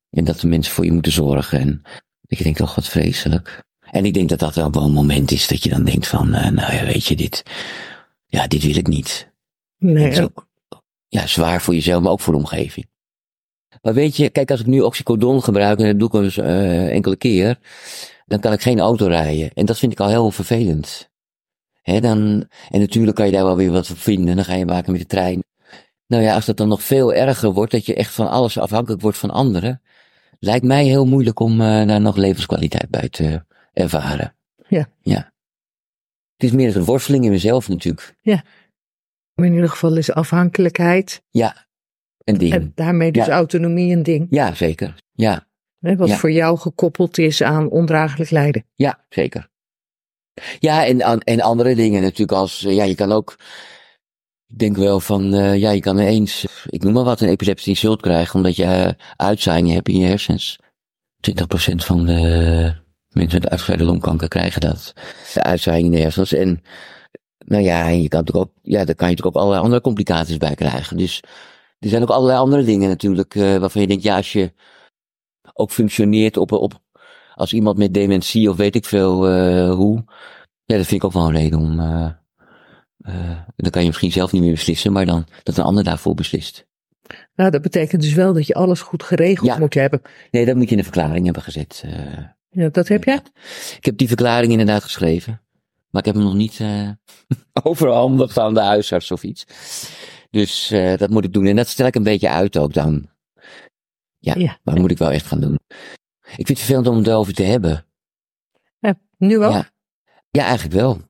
En 0.09 0.23
dat 0.25 0.39
de 0.39 0.47
mensen 0.47 0.73
voor 0.73 0.85
je 0.85 0.91
moeten 0.91 1.11
zorgen. 1.11 1.59
En 1.59 1.81
ik 2.27 2.43
denk 2.43 2.55
toch 2.55 2.75
wat 2.75 2.87
vreselijk. 2.87 3.65
En 3.91 4.05
ik 4.05 4.13
denk 4.13 4.29
dat 4.29 4.39
dat 4.39 4.55
wel 4.55 4.75
een 4.75 4.91
moment 4.91 5.31
is 5.31 5.47
dat 5.47 5.63
je 5.63 5.69
dan 5.69 5.83
denkt 5.83 6.07
van, 6.07 6.33
eh, 6.33 6.51
nou 6.51 6.73
ja, 6.73 6.85
weet 6.85 7.05
je, 7.05 7.15
dit, 7.15 7.43
ja, 8.25 8.47
dit 8.47 8.63
wil 8.63 8.75
ik 8.75 8.87
niet. 8.87 9.31
Nee, 9.77 10.23
ook 10.23 10.47
ja, 11.07 11.27
zwaar 11.27 11.61
voor 11.61 11.73
jezelf, 11.73 12.03
maar 12.03 12.11
ook 12.11 12.19
voor 12.19 12.33
de 12.33 12.39
omgeving. 12.39 12.87
Maar 13.81 13.93
weet 13.93 14.15
je, 14.15 14.29
kijk, 14.29 14.51
als 14.51 14.59
ik 14.59 14.65
nu 14.65 14.81
oxycodon 14.81 15.43
gebruik, 15.43 15.79
en 15.79 15.85
dat 15.85 15.99
doe 15.99 16.07
ik 16.07 16.25
dus 16.25 16.37
eh, 16.37 16.93
enkele 16.93 17.15
keer, 17.15 17.59
dan 18.25 18.39
kan 18.39 18.53
ik 18.53 18.61
geen 18.61 18.79
auto 18.79 19.07
rijden. 19.07 19.51
En 19.53 19.65
dat 19.65 19.77
vind 19.77 19.91
ik 19.91 19.99
al 19.99 20.09
heel 20.09 20.31
vervelend. 20.31 21.09
Hè, 21.81 21.99
dan, 21.99 22.47
en 22.69 22.79
natuurlijk 22.79 23.15
kan 23.15 23.25
je 23.25 23.31
daar 23.31 23.43
wel 23.43 23.55
weer 23.55 23.71
wat 23.71 23.87
van 23.87 23.95
vinden, 23.95 24.35
dan 24.35 24.45
ga 24.45 24.53
je 24.53 24.65
maken 24.65 24.91
met 24.91 25.01
de 25.01 25.07
trein. 25.07 25.43
Nou 26.07 26.23
ja, 26.23 26.35
als 26.35 26.45
dat 26.45 26.57
dan 26.57 26.67
nog 26.67 26.83
veel 26.83 27.13
erger 27.13 27.51
wordt, 27.51 27.71
dat 27.71 27.85
je 27.85 27.95
echt 27.95 28.13
van 28.13 28.29
alles 28.29 28.57
afhankelijk 28.57 29.01
wordt 29.01 29.17
van 29.17 29.31
anderen, 29.31 29.81
lijkt 30.39 30.65
mij 30.65 30.85
heel 30.85 31.05
moeilijk 31.05 31.39
om 31.39 31.51
eh, 31.61 31.87
daar 31.87 32.01
nog 32.01 32.15
levenskwaliteit 32.15 32.89
bij 32.89 33.09
te 33.09 33.45
ervaren. 33.73 34.35
Ja. 34.67 34.89
Ja. 35.01 35.31
Het 36.35 36.43
is 36.49 36.51
meer 36.51 36.75
een 36.75 36.83
worsteling 36.83 37.25
in 37.25 37.31
mezelf 37.31 37.69
natuurlijk. 37.69 38.15
maar 39.33 39.45
in 39.45 39.53
ieder 39.53 39.69
geval 39.69 39.97
is 39.97 40.11
afhankelijkheid 40.11 41.21
Ja. 41.29 41.65
Een 42.23 42.37
ding. 42.37 42.53
en 42.53 42.71
daarmee 42.75 43.11
dus 43.11 43.25
Ja. 43.25 43.31
autonomie 43.33 43.95
een 43.95 44.03
ding. 44.03 44.27
Ja, 44.29 44.53
zeker. 44.53 44.95
Ja. 45.11 45.47
Wat 45.79 46.07
Ja. 46.07 46.15
voor 46.15 46.31
jou 46.31 46.57
gekoppeld 46.57 47.17
is 47.17 47.41
aan 47.43 47.69
ondraaglijk 47.69 48.29
lijden. 48.29 48.65
Ja, 48.75 49.05
zeker. 49.09 49.49
Ja, 50.59 50.85
en, 50.85 50.99
en 51.23 51.41
andere 51.41 51.75
dingen 51.75 52.01
natuurlijk 52.01 52.31
als, 52.31 52.63
eh, 52.65 52.75
ja, 52.75 52.83
je 52.83 52.95
kan 52.95 53.11
ook, 53.11 53.35
ik 54.47 54.59
denk 54.59 54.77
wel 54.77 54.99
van, 54.99 55.33
eh, 55.33 55.57
ja, 55.57 55.71
je 55.71 55.79
kan 55.79 55.97
ineens, 55.97 56.45
ik 56.65 56.83
noem 56.83 56.93
maar 56.93 57.03
wat, 57.03 57.21
een 57.21 57.29
epileptische 57.29 57.69
insult 57.69 58.01
krijgen, 58.01 58.35
omdat 58.35 58.55
je 58.55 58.63
uh, 58.63 58.89
uitzaaiingen 59.15 59.73
hebt 59.73 59.89
in 59.89 59.97
je 59.97 60.05
hersens. 60.05 60.59
20% 61.31 61.33
van 61.75 62.05
de 62.05 62.73
mensen 63.09 63.41
met 63.41 63.49
uitgebreide 63.49 63.85
longkanker 63.85 64.27
krijgen 64.27 64.61
dat. 64.61 64.93
De 65.33 65.43
uitzaaiingen 65.43 65.91
in 65.91 65.97
de 65.97 66.03
hersens. 66.03 66.33
En, 66.33 66.61
nou 67.37 67.63
ja, 67.63 67.87
en 67.87 68.01
je 68.01 68.07
kan 68.07 68.19
natuurlijk 68.19 68.49
ook, 68.49 68.53
ja, 68.61 68.85
daar 68.85 68.95
kan 68.95 69.09
je 69.09 69.13
natuurlijk 69.13 69.35
ook 69.35 69.41
allerlei 69.41 69.63
andere 69.63 69.81
complicaties 69.81 70.37
bij 70.37 70.55
krijgen. 70.55 70.97
Dus, 70.97 71.23
er 71.79 71.89
zijn 71.89 72.01
ook 72.01 72.09
allerlei 72.09 72.39
andere 72.39 72.63
dingen 72.63 72.89
natuurlijk, 72.89 73.35
eh, 73.35 73.57
waarvan 73.57 73.81
je 73.81 73.87
denkt, 73.87 74.03
ja, 74.03 74.15
als 74.15 74.33
je 74.33 74.53
ook 75.53 75.71
functioneert 75.71 76.37
op, 76.37 76.51
op, 76.51 76.79
als 77.35 77.53
iemand 77.53 77.77
met 77.77 77.93
dementie 77.93 78.49
of 78.49 78.55
weet 78.57 78.75
ik 78.75 78.85
veel 78.85 79.27
eh, 79.27 79.73
hoe. 79.73 80.03
Ja, 80.65 80.77
dat 80.77 80.85
vind 80.85 81.01
ik 81.01 81.03
ook 81.03 81.13
wel 81.13 81.27
een 81.27 81.35
reden 81.35 81.59
om. 81.59 81.79
Eh 83.01 83.39
dan 83.55 83.71
kan 83.71 83.81
je 83.81 83.87
misschien 83.87 84.11
zelf 84.11 84.31
niet 84.31 84.41
meer 84.41 84.51
beslissen, 84.51 84.91
maar 84.91 85.05
dan 85.05 85.25
dat 85.43 85.57
een 85.57 85.63
ander 85.63 85.83
daarvoor 85.83 86.13
beslist. 86.15 86.65
Nou, 87.35 87.51
dat 87.51 87.61
betekent 87.61 88.01
dus 88.01 88.13
wel 88.13 88.33
dat 88.33 88.47
je 88.47 88.53
alles 88.53 88.81
goed 88.81 89.03
geregeld 89.03 89.47
Ja. 89.47 89.57
moet 89.57 89.73
hebben. 89.73 90.01
Nee, 90.31 90.45
dat 90.45 90.55
moet 90.55 90.65
je 90.65 90.71
in 90.71 90.77
de 90.77 90.83
verklaring 90.83 91.25
hebben 91.25 91.43
gezet. 91.43 91.81
eh. 91.85 92.17
Ja, 92.49 92.69
dat 92.69 92.87
heb 92.87 93.03
jij? 93.03 93.19
ik 93.77 93.85
heb 93.85 93.97
die 93.97 94.07
verklaring 94.07 94.51
inderdaad 94.51 94.83
geschreven, 94.83 95.41
maar 95.89 96.01
ik 96.01 96.05
heb 96.07 96.15
hem 96.15 96.23
nog 96.23 96.33
niet 96.35 96.59
eh 96.59 96.89
overhandigd 97.63 98.37
aan 98.37 98.53
de 98.53 98.59
huisarts 98.61 99.11
of 99.11 99.23
iets. 99.23 99.45
Dus 100.29 100.67
dat 100.97 101.09
moet 101.09 101.23
ik 101.23 101.33
doen. 101.33 101.45
En 101.45 101.55
dat 101.55 101.67
stel 101.67 101.85
ik 101.87 101.95
een 101.95 102.03
beetje 102.03 102.29
uit 102.29 102.57
ook 102.57 102.73
dan. 102.73 103.09
Ja, 104.17 104.33
Ja. 104.37 104.59
maar 104.63 104.73
dat 104.73 104.77
moet 104.79 104.91
ik 104.91 104.97
wel 104.97 105.11
echt 105.11 105.25
gaan 105.25 105.39
doen. 105.41 105.59
Ik 106.19 106.45
vind 106.45 106.47
het 106.47 106.57
vervelend 106.59 106.87
om 106.87 106.97
het 106.97 107.07
erover 107.07 107.33
te 107.33 107.43
hebben. 107.43 107.85
Ja, 108.79 108.99
nu. 109.17 109.39
Ja. 109.39 109.69
ja, 110.31 110.43
eigenlijk 110.45 110.75
wel. 110.75 111.01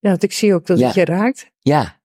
Want 0.00 0.22
ik 0.22 0.32
zie 0.32 0.54
ook 0.54 0.66
dat 0.66 0.78
Ja. 0.78 0.86
het 0.86 0.94
je 0.94 1.04
raakt. 1.04 1.50
Ja. 1.58 2.00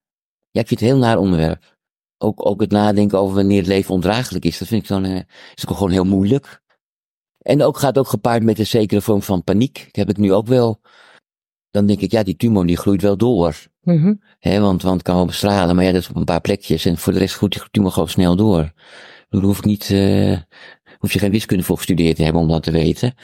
Ja, 0.50 0.60
ik 0.60 0.66
vind 0.66 0.80
het 0.80 0.88
een 0.88 0.94
heel 0.94 1.04
naar 1.04 1.18
onderwerp. 1.18 1.70
ook, 2.18 2.46
ook 2.46 2.60
het 2.60 2.70
nadenken 2.70 3.18
over 3.18 3.34
wanneer 3.34 3.58
het 3.58 3.66
leven 3.66 3.94
ondraaglijk 3.94 4.44
is, 4.44 4.58
dat 4.58 4.68
vind 4.68 4.82
ik 4.82 4.88
dan, 4.88 5.04
uh, 5.04 5.20
is 5.54 5.68
ook 5.68 5.76
gewoon 5.76 5.92
heel 5.92 6.04
moeilijk. 6.04 6.60
En 7.38 7.62
ook 7.62 7.78
gaat 7.78 7.98
ook 7.98 8.08
gepaard 8.08 8.42
met 8.42 8.58
een 8.58 8.66
zekere 8.66 9.00
vorm 9.00 9.22
van 9.22 9.44
paniek. 9.44 9.84
Dat 9.84 9.96
heb 9.96 10.08
ik 10.08 10.16
nu 10.16 10.32
ook 10.32 10.46
wel. 10.46 10.80
Dan 11.70 11.86
denk 11.86 12.00
ik, 12.00 12.10
ja, 12.10 12.22
die 12.22 12.36
tumor 12.36 12.66
die 12.66 12.76
groeit 12.76 13.02
wel 13.02 13.16
door. 13.16 13.56
Mhm. 13.80 14.14
Hè, 14.38 14.60
want, 14.60 14.82
want 14.82 14.94
het 14.94 15.02
kan 15.02 15.16
wel 15.16 15.26
bestralen, 15.26 15.74
maar 15.74 15.84
ja, 15.84 15.92
dat 15.92 16.00
is 16.00 16.08
op 16.08 16.16
een 16.16 16.24
paar 16.24 16.40
plekjes. 16.40 16.84
En 16.84 16.98
voor 16.98 17.12
de 17.12 17.18
rest 17.18 17.34
groeit 17.34 17.52
die 17.52 17.62
tumor 17.70 17.92
gewoon 17.92 18.08
snel 18.08 18.36
door. 18.36 18.72
Daar 19.28 19.42
hoef 19.42 19.58
ik 19.58 19.64
niet, 19.64 19.88
uh, 19.90 20.38
hoef 20.98 21.12
je 21.12 21.18
geen 21.18 21.30
wiskunde 21.30 21.64
voor 21.64 21.76
gestudeerd 21.76 22.16
te 22.16 22.22
hebben 22.22 22.42
om 22.42 22.48
dat 22.48 22.62
te 22.62 22.70
weten. 22.70 23.14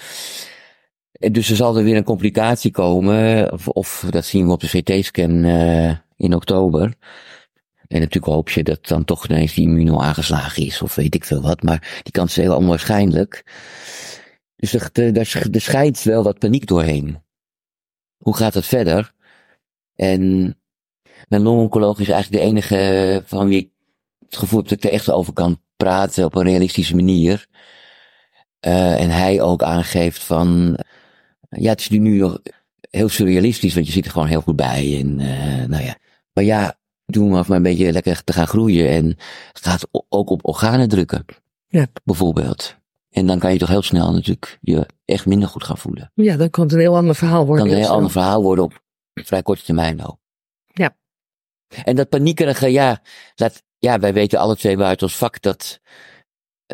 Dus 1.19 1.51
er 1.51 1.57
zal 1.57 1.77
er 1.77 1.85
weer 1.85 1.97
een 1.97 2.05
complicatie 2.05 2.71
komen, 2.71 3.53
of, 3.67 4.07
dat 4.11 4.25
zien 4.25 4.47
we 4.47 4.53
op 4.53 4.61
de 4.61 4.83
CT-scan 4.83 5.45
uh, 5.45 5.97
in 6.17 6.35
oktober. 6.35 6.95
En 7.89 8.01
natuurlijk 8.01 8.33
hoop 8.33 8.51
je 8.51 8.63
dat 8.63 8.87
dan 8.87 9.05
toch 9.05 9.29
ineens 9.29 9.55
die 9.55 9.67
immuno 9.67 10.01
aangeslagen 10.01 10.67
is, 10.67 10.83
of 10.83 10.95
weet 10.95 11.15
ik 11.15 11.25
veel 11.25 11.43
wat, 11.43 11.63
maar 11.63 12.01
die 12.03 12.13
kans 12.13 12.39
is 12.39 12.45
heel 12.45 12.57
onwaarschijnlijk. 12.57 13.45
Dus 14.57 14.93
er, 14.93 15.61
schijnt 15.61 16.03
wel 16.03 16.23
wat 16.23 16.39
paniek 16.39 16.67
doorheen. 16.67 17.23
Hoe 18.17 18.37
gaat 18.37 18.55
het 18.55 18.67
verder? 18.67 19.13
En 19.95 20.55
mijn 21.29 21.43
longoncoloog 21.43 21.99
is 21.99 22.09
eigenlijk 22.09 22.43
de 22.43 22.49
enige 22.49 23.23
van 23.27 23.49
wie 23.49 23.59
ik 23.59 23.71
het 24.25 24.37
gevoel 24.37 24.59
heb 24.59 24.69
dat 24.69 24.79
ik 24.79 24.85
er 24.85 24.93
echt 24.93 25.11
over 25.11 25.33
kan 25.33 25.61
praten 25.77 26.25
op 26.25 26.35
een 26.35 26.43
realistische 26.43 26.95
manier. 26.95 27.47
Uh, 28.67 29.01
en 29.01 29.11
hij 29.11 29.41
ook 29.41 29.63
aangeeft 29.63 30.23
van, 30.23 30.79
ja, 31.49 31.71
het 31.71 31.81
is 31.81 31.89
nu 31.89 32.19
nog 32.19 32.41
heel 32.91 33.09
surrealistisch, 33.09 33.75
want 33.75 33.87
je 33.87 33.93
zit 33.93 34.05
er 34.05 34.11
gewoon 34.11 34.27
heel 34.27 34.41
goed 34.41 34.57
bij. 34.57 35.01
En, 35.01 35.21
uh, 35.21 35.65
nou 35.65 35.85
ja. 35.85 35.97
Maar 36.33 36.45
ja, 36.45 36.79
doen 37.07 37.29
we 37.29 37.31
maar 37.31 37.51
een 37.51 37.63
beetje 37.63 37.93
lekker 37.93 38.25
te 38.25 38.33
gaan 38.33 38.47
groeien. 38.47 38.89
En 38.89 39.07
het 39.53 39.67
gaat 39.67 39.89
ook 40.09 40.31
op 40.31 40.47
organen 40.47 40.89
drukken. 40.89 41.25
Ja. 41.67 41.87
Bijvoorbeeld. 42.05 42.77
En 43.11 43.27
dan 43.27 43.39
kan 43.39 43.53
je 43.53 43.59
toch 43.59 43.69
heel 43.69 43.83
snel 43.83 44.13
natuurlijk 44.13 44.59
je 44.61 44.87
echt 45.05 45.27
minder 45.27 45.49
goed 45.49 45.65
gaan 45.65 45.79
voelen. 45.79 46.11
Ja, 46.15 46.37
dan 46.37 46.51
kan 46.51 46.65
het 46.65 46.73
een 46.73 46.79
heel 46.79 46.97
ander 46.97 47.15
verhaal 47.15 47.47
worden. 47.47 47.65
Dan 47.65 47.67
kan 47.67 47.77
een 47.77 47.85
heel 47.85 47.95
ander 47.97 48.11
verhaal 48.11 48.43
worden 48.43 48.65
op 48.65 48.83
vrij 49.15 49.43
korte 49.43 49.65
termijn 49.65 50.07
ook. 50.07 50.19
Ja. 50.67 50.97
En 51.85 51.97
dat 51.97 52.09
paniekerige, 52.09 52.69
ja, 52.69 53.03
dat, 53.35 53.63
ja, 53.79 53.99
wij 53.99 54.13
weten 54.13 54.39
alle 54.39 54.57
twee 54.57 54.77
buiten 54.77 55.07
ons 55.07 55.17
vak 55.17 55.43
dat 55.43 55.81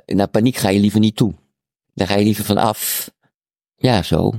naar 0.06 0.28
paniek 0.28 0.56
ga 0.56 0.68
je 0.68 0.80
liever 0.80 1.00
niet 1.00 1.16
toe. 1.16 1.34
Daar 1.94 2.06
ga 2.06 2.16
je 2.16 2.24
liever 2.24 2.44
van 2.44 2.56
af. 2.56 3.10
Ja, 3.76 4.02
zo. 4.02 4.32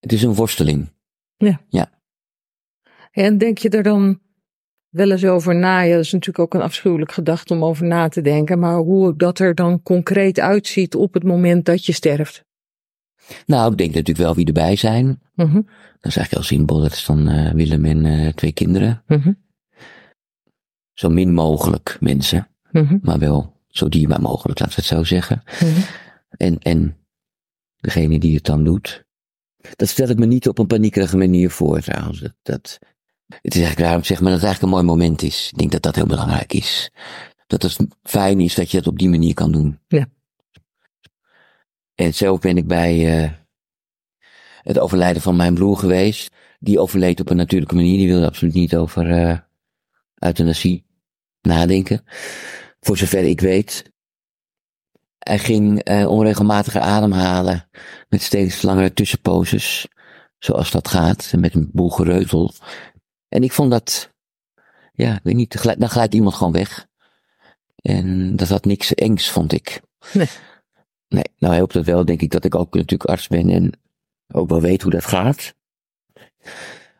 Het 0.00 0.12
is 0.12 0.22
een 0.22 0.34
worsteling. 0.34 0.92
Ja. 1.36 1.60
Ja. 1.68 1.90
En 3.10 3.38
denk 3.38 3.58
je 3.58 3.68
er 3.68 3.82
dan 3.82 4.20
wel 4.88 5.10
eens 5.10 5.24
over 5.24 5.56
na? 5.56 5.80
Ja, 5.80 5.94
dat 5.94 6.04
is 6.04 6.12
natuurlijk 6.12 6.38
ook 6.38 6.54
een 6.54 6.66
afschuwelijk 6.66 7.12
gedachte 7.12 7.54
om 7.54 7.64
over 7.64 7.86
na 7.86 8.08
te 8.08 8.20
denken. 8.20 8.58
Maar 8.58 8.76
hoe 8.76 9.16
dat 9.16 9.38
er 9.38 9.54
dan 9.54 9.82
concreet 9.82 10.40
uitziet 10.40 10.94
op 10.94 11.14
het 11.14 11.24
moment 11.24 11.64
dat 11.64 11.86
je 11.86 11.92
sterft? 11.92 12.44
Nou, 13.46 13.72
ik 13.72 13.78
denk 13.78 13.90
natuurlijk 13.90 14.18
wel 14.18 14.34
wie 14.34 14.46
erbij 14.46 14.76
zijn. 14.76 15.06
Mm 15.34 15.46
-hmm. 15.46 15.66
Dat 16.00 16.10
is 16.10 16.16
eigenlijk 16.16 16.30
heel 16.30 16.42
simpel. 16.42 16.80
Dat 16.80 16.92
is 16.92 17.04
dan 17.04 17.28
uh, 17.28 17.52
Willem 17.52 17.84
en 17.84 18.04
uh, 18.04 18.28
twee 18.28 18.52
kinderen. 18.52 19.02
Mm 19.06 19.20
-hmm. 19.20 19.38
Zo 20.92 21.08
min 21.08 21.32
mogelijk 21.32 21.96
mensen. 22.00 22.48
Mm 22.70 22.86
-hmm. 22.86 22.98
Maar 23.02 23.18
wel 23.18 23.60
zo 23.68 23.88
dierbaar 23.88 24.20
mogelijk, 24.20 24.58
laten 24.58 24.74
we 24.74 24.80
het 24.80 24.90
zo 24.90 25.04
zeggen. 25.04 25.42
En, 26.30 26.58
en 26.58 26.96
degene 27.76 28.18
die 28.18 28.34
het 28.34 28.44
dan 28.44 28.64
doet. 28.64 29.04
Dat 29.76 29.88
stel 29.88 30.08
ik 30.08 30.18
me 30.18 30.26
niet 30.26 30.48
op 30.48 30.58
een 30.58 30.66
paniekerige 30.66 31.16
manier 31.16 31.50
voor 31.50 31.80
trouwens. 31.80 32.20
Dat, 32.20 32.34
dat, 32.42 32.78
het 33.26 33.54
is 33.54 33.60
eigenlijk 33.60 33.78
daarom 33.78 34.04
zeg 34.04 34.20
maar 34.20 34.30
dat 34.30 34.40
het 34.40 34.48
eigenlijk 34.48 34.62
een 34.62 34.84
mooi 34.84 34.98
moment 34.98 35.22
is. 35.22 35.48
Ik 35.52 35.58
denk 35.58 35.72
dat 35.72 35.82
dat 35.82 35.94
heel 35.94 36.06
belangrijk 36.06 36.52
is. 36.52 36.90
Dat 37.46 37.62
het 37.62 37.76
fijn 38.02 38.40
is 38.40 38.54
dat 38.54 38.70
je 38.70 38.76
het 38.76 38.86
op 38.86 38.98
die 38.98 39.08
manier 39.08 39.34
kan 39.34 39.52
doen. 39.52 39.78
Ja. 39.88 40.06
En 41.94 42.14
zelf 42.14 42.40
ben 42.40 42.56
ik 42.56 42.66
bij 42.66 43.22
uh, 43.22 43.30
het 44.62 44.78
overlijden 44.78 45.22
van 45.22 45.36
mijn 45.36 45.54
broer 45.54 45.76
geweest. 45.76 46.34
Die 46.58 46.78
overleed 46.78 47.20
op 47.20 47.30
een 47.30 47.36
natuurlijke 47.36 47.74
manier. 47.74 47.96
Die 47.96 48.08
wilde 48.08 48.26
absoluut 48.26 48.54
niet 48.54 48.76
over 48.76 49.10
uh, 49.10 49.38
euthanasie 50.14 50.84
nadenken. 51.40 52.04
Voor 52.80 52.96
zover 52.96 53.24
ik 53.24 53.40
weet. 53.40 53.92
Hij 55.20 55.38
ging 55.38 55.88
onregelmatiger 56.06 56.80
ademhalen. 56.80 57.68
Met 58.08 58.22
steeds 58.22 58.62
langere 58.62 58.92
tussenposes. 58.92 59.88
Zoals 60.38 60.70
dat 60.70 60.88
gaat. 60.88 61.32
Met 61.38 61.54
een 61.54 61.70
boel 61.72 61.90
gereutel. 61.90 62.52
En 63.28 63.42
ik 63.42 63.52
vond 63.52 63.70
dat, 63.70 64.12
ja, 64.92 65.14
ik 65.14 65.20
weet 65.22 65.34
niet, 65.34 65.62
dan 65.78 65.88
glijdt 65.88 66.14
iemand 66.14 66.34
gewoon 66.34 66.52
weg. 66.52 66.88
En 67.76 68.36
dat 68.36 68.48
had 68.48 68.64
niks 68.64 68.94
engs, 68.94 69.30
vond 69.30 69.52
ik. 69.52 69.80
Nee. 70.12 70.28
Nee, 71.08 71.24
nou 71.38 71.54
helpt 71.54 71.74
het 71.74 71.86
wel, 71.86 72.04
denk 72.04 72.20
ik, 72.22 72.30
dat 72.30 72.44
ik 72.44 72.54
ook 72.54 72.74
natuurlijk 72.74 73.10
arts 73.10 73.28
ben 73.28 73.48
en 73.48 73.72
ook 74.32 74.48
wel 74.48 74.60
weet 74.60 74.82
hoe 74.82 74.90
dat 74.90 75.04
gaat. 75.04 75.54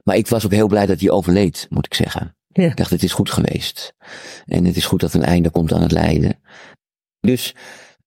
Maar 0.02 0.16
ik 0.16 0.26
was 0.26 0.44
ook 0.44 0.52
heel 0.52 0.66
blij 0.66 0.86
dat 0.86 1.00
hij 1.00 1.10
overleed, 1.10 1.66
moet 1.70 1.86
ik 1.86 1.94
zeggen. 1.94 2.36
Ja. 2.48 2.64
Ik 2.64 2.76
dacht, 2.76 2.90
het 2.90 3.02
is 3.02 3.12
goed 3.12 3.30
geweest. 3.30 3.94
En 4.46 4.64
het 4.64 4.76
is 4.76 4.86
goed 4.86 5.00
dat 5.00 5.14
een 5.14 5.22
einde 5.22 5.50
komt 5.50 5.72
aan 5.72 5.82
het 5.82 5.92
lijden. 5.92 6.40
Dus 7.20 7.54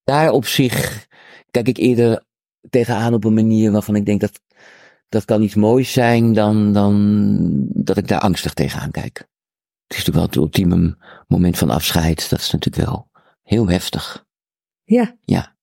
daar 0.03 0.31
op 0.31 0.45
zich 0.45 1.07
kijk 1.51 1.67
ik 1.67 1.77
eerder 1.77 2.24
tegenaan 2.69 3.13
op 3.13 3.24
een 3.24 3.33
manier 3.33 3.72
waarvan 3.72 3.95
ik 3.95 4.05
denk 4.05 4.22
dat 4.22 4.41
dat 5.10 5.25
kan 5.25 5.41
iets 5.41 5.55
moois 5.55 5.91
zijn 5.93 6.33
dan, 6.33 6.74
dan 6.74 7.07
dat 7.69 7.98
ik 7.98 8.07
daar 8.07 8.19
angstig 8.19 8.53
tegenaan 8.53 8.91
kijk. 8.91 9.17
Het 9.88 9.98
is 10.01 10.05
natuurlijk 10.05 10.15
wel 10.15 10.25
het 10.25 10.36
ultieme 10.36 10.98
moment 11.27 11.57
van 11.57 11.69
afscheid. 11.69 12.29
Dat 12.29 12.39
is 12.39 12.51
natuurlijk 12.51 12.86
wel 12.86 13.10
heel 13.43 13.69
heftig. 13.69 14.25
Ja. 14.83 15.17
Ja. 15.22 15.55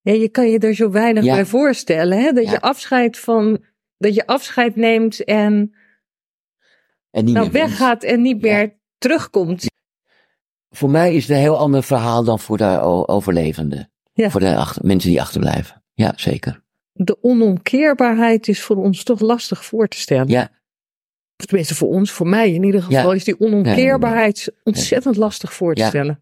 Ja, 0.00 0.12
je 0.12 0.28
kan 0.28 0.48
je 0.50 0.58
er 0.58 0.74
zo 0.74 0.90
weinig 0.90 1.24
Ja. 1.24 1.34
bij 1.34 1.44
voorstellen, 1.46 2.18
hè? 2.18 2.32
Dat 2.32 2.44
Ja. 2.44 2.50
je 2.50 2.60
afscheid 2.60 3.18
van, 3.18 3.64
dat 3.98 4.14
je 4.14 4.26
afscheid 4.26 4.76
neemt 4.76 5.24
en 5.24 5.74
En 7.10 7.24
niet 7.24 7.34
nou 7.34 7.50
weggaat 7.50 8.02
en 8.02 8.22
niet 8.22 8.40
meer 8.40 8.78
terugkomt. 8.98 9.66
Voor 10.76 10.90
mij 10.90 11.14
is 11.14 11.22
het 11.22 11.30
een 11.30 11.42
heel 11.42 11.58
ander 11.58 11.82
verhaal 11.82 12.24
dan 12.24 12.38
voor 12.38 12.56
de 12.56 12.80
overlevenden. 13.06 13.90
Ja. 14.12 14.30
Voor 14.30 14.40
de 14.40 14.56
achter, 14.56 14.86
mensen 14.86 15.10
die 15.10 15.20
achterblijven. 15.20 15.82
Ja, 15.94 16.12
zeker. 16.16 16.62
De 16.92 17.16
onomkeerbaarheid 17.20 18.48
is 18.48 18.62
voor 18.62 18.76
ons 18.76 19.02
toch 19.02 19.20
lastig 19.20 19.64
voor 19.64 19.88
te 19.88 19.98
stellen. 19.98 20.28
Ja, 20.28 20.50
Tenminste 21.36 21.74
voor 21.74 21.88
ons, 21.88 22.10
voor 22.10 22.26
mij 22.28 22.52
in 22.52 22.62
ieder 22.62 22.82
geval, 22.82 23.10
Ja. 23.10 23.14
is 23.14 23.24
die 23.24 23.40
onomkeerbaarheid 23.40 24.52
ontzettend 24.64 25.16
lastig 25.16 25.52
voor 25.52 25.74
te 25.74 25.84
stellen. 25.84 26.20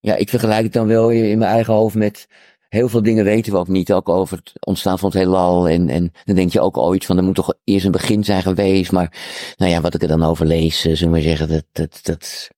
ja, 0.00 0.14
ik 0.14 0.28
vergelijk 0.28 0.62
het 0.62 0.72
dan 0.72 0.86
wel 0.86 1.10
in 1.10 1.38
mijn 1.38 1.50
eigen 1.50 1.74
hoofd 1.74 1.94
met 1.94 2.26
heel 2.68 2.88
veel 2.88 3.02
dingen 3.02 3.24
weten 3.24 3.52
we 3.52 3.58
ook 3.58 3.68
niet. 3.68 3.92
Ook 3.92 4.08
over 4.08 4.36
het 4.36 4.52
ontstaan 4.66 4.98
van 4.98 5.08
het 5.08 5.18
heelal. 5.18 5.68
En, 5.68 5.88
en 5.88 6.12
dan 6.24 6.34
denk 6.36 6.52
je 6.52 6.60
ook 6.60 6.76
ooit 6.76 7.04
van 7.04 7.16
er 7.16 7.22
moet 7.24 7.34
toch 7.34 7.54
eerst 7.64 7.84
een 7.84 7.90
begin 7.92 8.24
zijn 8.24 8.42
geweest. 8.42 8.92
Maar 8.92 9.12
nou 9.56 9.70
ja, 9.70 9.80
wat 9.80 9.94
ik 9.94 10.02
er 10.02 10.08
dan 10.08 10.22
over 10.22 10.46
lees, 10.46 10.84
eh, 10.84 10.94
zullen 10.96 11.14
we 11.14 11.20
zeggen, 11.20 11.48
dat, 11.48 11.64
dat, 11.72 11.98
dat 12.02 12.50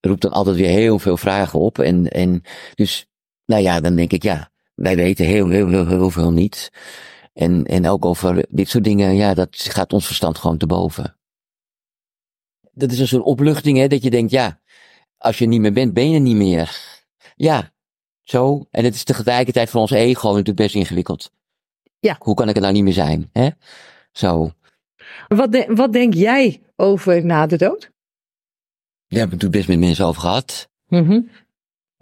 roept 0.00 0.22
dan 0.22 0.32
altijd 0.32 0.56
weer 0.56 0.68
heel 0.68 0.98
veel 0.98 1.16
vragen 1.16 1.58
op. 1.58 1.78
En, 1.78 2.08
en 2.08 2.42
dus, 2.74 3.06
nou 3.46 3.62
ja, 3.62 3.80
dan 3.80 3.96
denk 3.96 4.12
ik 4.12 4.22
ja, 4.22 4.50
wij 4.74 4.96
weten 4.96 5.26
heel, 5.26 5.48
heel, 5.48 5.68
heel, 5.68 5.86
heel 5.86 6.10
veel 6.10 6.32
niet. 6.32 6.70
En, 7.32 7.64
en 7.64 7.88
ook 7.88 8.04
over 8.04 8.46
dit 8.48 8.68
soort 8.68 8.84
dingen, 8.84 9.14
ja, 9.14 9.34
dat 9.34 9.56
gaat 9.56 9.92
ons 9.92 10.06
verstand 10.06 10.38
gewoon 10.38 10.58
te 10.58 10.66
boven. 10.66 11.16
Dat 12.72 12.92
is 12.92 12.98
een 12.98 13.08
soort 13.08 13.24
opluchting, 13.24 13.78
hè, 13.78 13.86
dat 13.86 14.02
je 14.02 14.10
denkt, 14.10 14.30
ja, 14.30 14.60
als 15.18 15.38
je 15.38 15.46
niet 15.46 15.60
meer 15.60 15.72
bent, 15.72 15.94
ben 15.94 16.10
je 16.10 16.18
niet 16.18 16.36
meer. 16.36 16.80
Ja, 17.36 17.72
zo. 18.22 18.66
En 18.70 18.84
het 18.84 18.94
is 18.94 19.04
tegelijkertijd 19.04 19.70
voor 19.70 19.80
ons 19.80 19.90
ego 19.90 20.28
natuurlijk 20.28 20.56
best 20.56 20.74
ingewikkeld. 20.74 21.30
Ja. 21.98 22.16
Hoe 22.18 22.34
kan 22.34 22.48
ik 22.48 22.54
er 22.54 22.60
nou 22.60 22.72
niet 22.72 22.82
meer 22.82 22.92
zijn, 22.92 23.28
hè? 23.32 23.48
Zo. 24.12 24.50
Wat, 25.28 25.52
de- 25.52 25.72
wat 25.74 25.92
denk 25.92 26.14
jij 26.14 26.62
over 26.76 27.24
na 27.24 27.46
de 27.46 27.56
dood? 27.56 27.90
Daar 29.08 29.18
heb 29.20 29.32
ik 29.32 29.32
natuurlijk 29.40 29.52
best 29.52 29.68
met 29.68 29.78
mensen 29.78 30.06
over 30.06 30.20
gehad. 30.20 30.68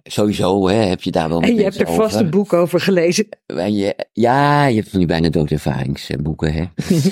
Sowieso, 0.03 0.69
hè, 0.69 0.75
heb 0.75 1.03
je 1.03 1.11
daar 1.11 1.29
wel 1.29 1.41
En 1.41 1.55
je 1.55 1.63
hebt 1.63 1.81
er 1.81 1.87
vast 1.95 2.15
een 2.15 2.31
boek 2.31 2.53
over 2.53 2.81
gelezen. 2.81 3.29
En 3.47 3.75
je, 3.75 4.07
ja, 4.13 4.67
je 4.67 4.77
hebt 4.77 4.89
van 4.89 4.99
die 4.99 5.09
bijna 5.09 5.29
doodervaringsboeken, 5.29 6.53
hè. 6.53 6.65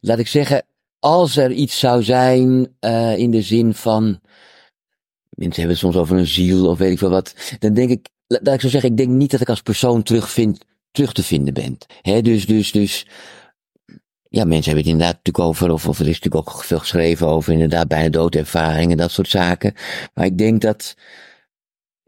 Laat 0.00 0.18
ik 0.18 0.26
zeggen, 0.26 0.62
als 0.98 1.36
er 1.36 1.52
iets 1.52 1.78
zou 1.78 2.02
zijn 2.02 2.74
uh, 2.80 3.18
in 3.18 3.30
de 3.30 3.42
zin 3.42 3.74
van. 3.74 4.02
Mensen 5.28 5.62
hebben 5.62 5.68
het 5.68 5.78
soms 5.78 5.96
over 5.96 6.16
een 6.16 6.26
ziel 6.26 6.68
of 6.68 6.78
weet 6.78 6.92
ik 6.92 6.98
veel 6.98 7.10
wat. 7.10 7.34
Dan 7.58 7.74
denk 7.74 7.90
ik, 7.90 8.08
la- 8.26 8.38
laat 8.42 8.54
ik 8.54 8.60
zo 8.60 8.68
zeggen, 8.68 8.90
ik 8.90 8.96
denk 8.96 9.08
niet 9.08 9.30
dat 9.30 9.40
ik 9.40 9.48
als 9.48 9.62
persoon 9.62 10.02
terugvind, 10.02 10.64
terug 10.90 11.12
te 11.12 11.22
vinden 11.22 11.54
ben. 11.54 11.78
Hè, 12.02 12.22
dus, 12.22 12.46
dus, 12.46 12.72
dus. 12.72 13.06
Ja, 14.34 14.44
mensen 14.44 14.64
hebben 14.64 14.84
het 14.84 14.92
inderdaad 14.92 15.16
natuurlijk 15.16 15.44
over, 15.44 15.70
of, 15.70 15.88
of 15.88 15.98
er 15.98 16.08
is 16.08 16.20
natuurlijk 16.20 16.48
ook 16.48 16.64
veel 16.64 16.78
geschreven 16.78 17.26
over 17.26 17.52
inderdaad 17.52 17.88
bijna 17.88 18.08
doodervaringen, 18.08 18.96
dat 18.96 19.10
soort 19.10 19.28
zaken. 19.28 19.74
Maar 20.14 20.24
ik 20.24 20.38
denk 20.38 20.60
dat 20.60 20.94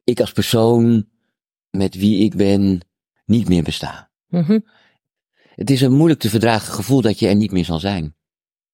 ik 0.04 0.20
als 0.20 0.32
persoon 0.32 1.06
met 1.70 1.94
wie 1.94 2.24
ik 2.24 2.36
ben 2.36 2.80
niet 3.24 3.48
meer 3.48 3.62
besta. 3.62 4.10
Mhm. 4.28 4.58
Het 5.54 5.70
is 5.70 5.80
een 5.80 5.92
moeilijk 5.92 6.20
te 6.20 6.28
verdragen 6.28 6.74
gevoel 6.74 7.00
dat 7.00 7.18
je 7.18 7.28
er 7.28 7.34
niet 7.34 7.52
meer 7.52 7.64
zal 7.64 7.80
zijn. 7.80 8.14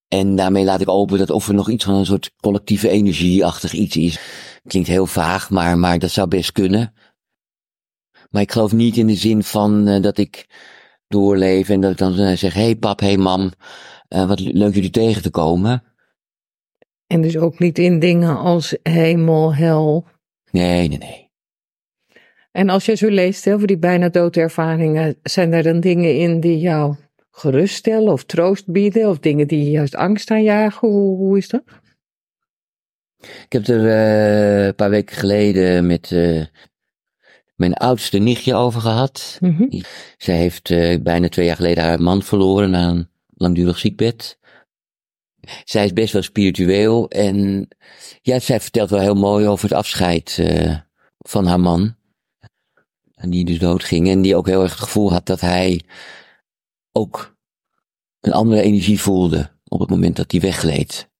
En 0.08 0.36
daarmee 0.36 0.64
laat 0.64 0.80
ik 0.80 0.88
open 0.88 1.18
dat 1.18 1.30
of 1.30 1.48
er 1.48 1.54
nog 1.54 1.70
iets 1.70 1.84
van 1.84 1.94
een 1.94 2.06
soort 2.06 2.32
collectieve 2.40 2.88
energieachtig 2.88 3.72
iets 3.72 3.96
is. 3.96 4.18
Klinkt 4.66 4.88
heel 4.88 5.06
vaag, 5.06 5.50
maar, 5.50 5.78
maar 5.78 5.98
dat 5.98 6.10
zou 6.10 6.28
best 6.28 6.52
kunnen. 6.52 6.94
Maar 8.30 8.42
ik 8.42 8.52
geloof 8.52 8.72
niet 8.72 8.96
in 8.96 9.06
de 9.06 9.16
zin 9.16 9.42
van 9.42 9.88
uh, 9.88 10.02
dat 10.02 10.18
ik 10.18 10.46
doorleef 11.12 11.68
en 11.68 11.80
dat 11.80 11.90
ik 11.90 11.98
dan 11.98 12.20
uh, 12.20 12.32
zeg: 12.32 12.54
hey 12.54 12.76
pap, 12.76 13.00
hey 13.00 13.16
mam, 13.16 13.52
uh, 14.08 14.28
wat 14.28 14.40
leuk 14.40 14.74
jullie 14.74 14.90
tegen 14.90 15.22
te 15.22 15.30
komen. 15.30 15.82
En 17.06 17.22
dus 17.22 17.36
ook 17.36 17.58
niet 17.58 17.78
in 17.78 17.98
dingen 17.98 18.36
als 18.36 18.76
hemel, 18.82 19.54
hel. 19.54 20.06
Nee, 20.50 20.88
nee, 20.88 20.98
nee. 20.98 21.30
En 22.52 22.68
als 22.68 22.84
je 22.84 22.94
zo 22.94 23.08
leest 23.08 23.50
over 23.50 23.66
die 23.66 23.78
bijna 23.78 24.08
doodervaringen, 24.08 25.16
zijn 25.22 25.52
er 25.52 25.62
dan 25.62 25.80
dingen 25.80 26.18
in 26.18 26.40
die 26.40 26.58
jou 26.58 26.96
geruststellen 27.30 28.12
of 28.12 28.24
troost 28.24 28.72
bieden 28.72 29.08
of 29.08 29.18
dingen 29.18 29.46
die 29.46 29.70
juist 29.70 29.94
angst 29.94 30.30
aanjagen? 30.30 30.88
Hoe, 30.88 31.16
hoe 31.16 31.36
is 31.38 31.48
dat? 31.48 31.62
Ik 33.20 33.52
heb 33.52 33.66
er 33.66 33.84
uh, 33.84 34.66
een 34.66 34.74
paar 34.74 34.90
weken 34.90 35.16
geleden 35.16 35.86
met 35.86 36.10
uh, 36.10 36.44
mijn 37.62 37.74
oudste 37.74 38.18
nichtje 38.18 38.54
over 38.54 38.80
gehad. 38.80 39.38
Mm 39.40 39.56
-hmm. 39.56 39.82
Zij 40.16 40.36
heeft 40.36 40.70
uh, 40.70 41.02
bijna 41.02 41.28
twee 41.28 41.46
jaar 41.46 41.56
geleden 41.56 41.84
haar 41.84 42.02
man 42.02 42.22
verloren 42.22 42.70
na 42.70 42.88
een 42.88 43.08
langdurig 43.34 43.78
ziekbed. 43.78 44.38
Zij 45.64 45.84
is 45.84 45.92
best 45.92 46.12
wel 46.12 46.22
spiritueel 46.22 47.08
en 47.08 47.68
ja, 48.22 48.38
zij 48.38 48.60
vertelt 48.60 48.90
wel 48.90 49.00
heel 49.00 49.14
mooi 49.14 49.46
over 49.46 49.68
het 49.68 49.78
afscheid 49.78 50.42
van 51.18 51.46
haar 51.46 51.60
man. 51.60 51.94
En 53.14 53.30
die 53.30 53.44
dus 53.44 53.58
doodging 53.58 54.08
en 54.08 54.22
die 54.22 54.36
ook 54.36 54.46
heel 54.46 54.62
erg 54.62 54.70
het 54.70 54.80
gevoel 54.80 55.12
had 55.12 55.26
dat 55.26 55.40
hij 55.40 55.80
ook 56.92 57.36
een 58.20 58.32
andere 58.32 58.62
energie 58.62 59.00
voelde 59.00 59.50
op 59.68 59.80
het 59.80 59.90
moment 59.90 60.16
dat 60.16 60.30
hij 60.30 60.40
weggleed. 60.40 61.10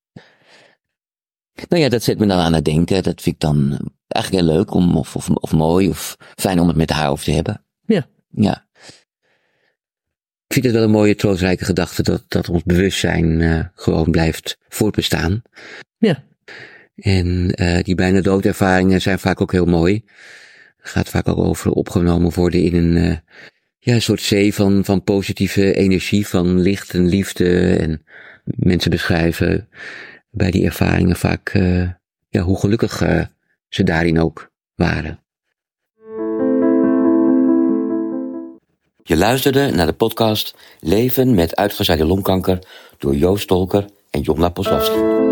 Nou 1.69 1.83
ja, 1.83 1.89
dat 1.89 2.03
zet 2.03 2.19
me 2.19 2.27
dan 2.27 2.39
aan 2.39 2.53
het 2.53 2.65
denken. 2.65 3.03
Dat 3.03 3.23
vind 3.23 3.35
ik 3.35 3.41
dan 3.41 3.79
eigenlijk 4.13 4.45
heel 4.45 4.55
leuk 4.55 4.75
om, 4.75 4.97
of, 4.97 5.17
of, 5.17 5.29
of 5.29 5.53
mooi 5.53 5.89
of 5.89 6.17
fijn 6.35 6.61
om 6.61 6.69
het 6.69 6.77
met 6.77 6.91
haar 6.91 7.11
over 7.11 7.25
te 7.25 7.33
hebben. 7.33 7.65
Ja. 7.85 8.07
Ja. 8.31 8.67
Ik 10.47 10.59
vind 10.59 10.65
het 10.65 10.75
wel 10.75 10.85
een 10.85 10.91
mooie, 10.91 11.15
troostrijke 11.15 11.65
gedachte 11.65 12.03
dat, 12.03 12.25
dat 12.29 12.49
ons 12.49 12.63
bewustzijn 12.63 13.41
uh, 13.41 13.65
gewoon 13.75 14.11
blijft 14.11 14.59
voortbestaan. 14.69 15.43
Ja. 15.99 16.25
En 16.95 17.53
uh, 17.63 17.83
die 17.83 17.95
bijna 17.95 18.21
doodervaringen 18.21 19.01
zijn 19.01 19.19
vaak 19.19 19.41
ook 19.41 19.53
heel 19.53 19.65
mooi. 19.65 20.05
Gaat 20.77 21.09
vaak 21.09 21.29
ook 21.29 21.39
over 21.39 21.71
opgenomen 21.71 22.33
worden 22.35 22.63
in 22.63 22.75
een, 22.75 22.97
uh, 22.97 23.17
ja, 23.79 23.95
een 23.95 24.03
soort 24.03 24.21
zee 24.21 24.55
van, 24.55 24.85
van 24.85 25.03
positieve 25.03 25.75
energie, 25.75 26.27
van 26.27 26.61
licht 26.61 26.95
en 26.95 27.09
liefde. 27.09 27.77
En 27.77 28.05
mensen 28.45 28.91
beschrijven 28.91 29.69
bij 30.31 30.51
die 30.51 30.65
ervaringen 30.65 31.17
vaak 31.17 31.53
ja, 32.29 32.41
hoe 32.41 32.61
gelukkig 32.61 33.03
ze 33.75 33.83
daarin 33.83 34.21
ook 34.21 34.51
waren. 34.75 35.21
Je 39.03 39.17
luisterde 39.17 39.71
naar 39.71 39.87
de 39.87 39.93
podcast 39.93 40.55
Leven 40.81 41.35
met 41.35 41.57
uitgezaaide 41.57 42.05
longkanker 42.05 42.59
door 42.99 43.15
Joost 43.15 43.49
Tolker 43.49 43.85
en 44.11 44.21
Jomla 44.21 44.49
Poslawski. 44.49 45.32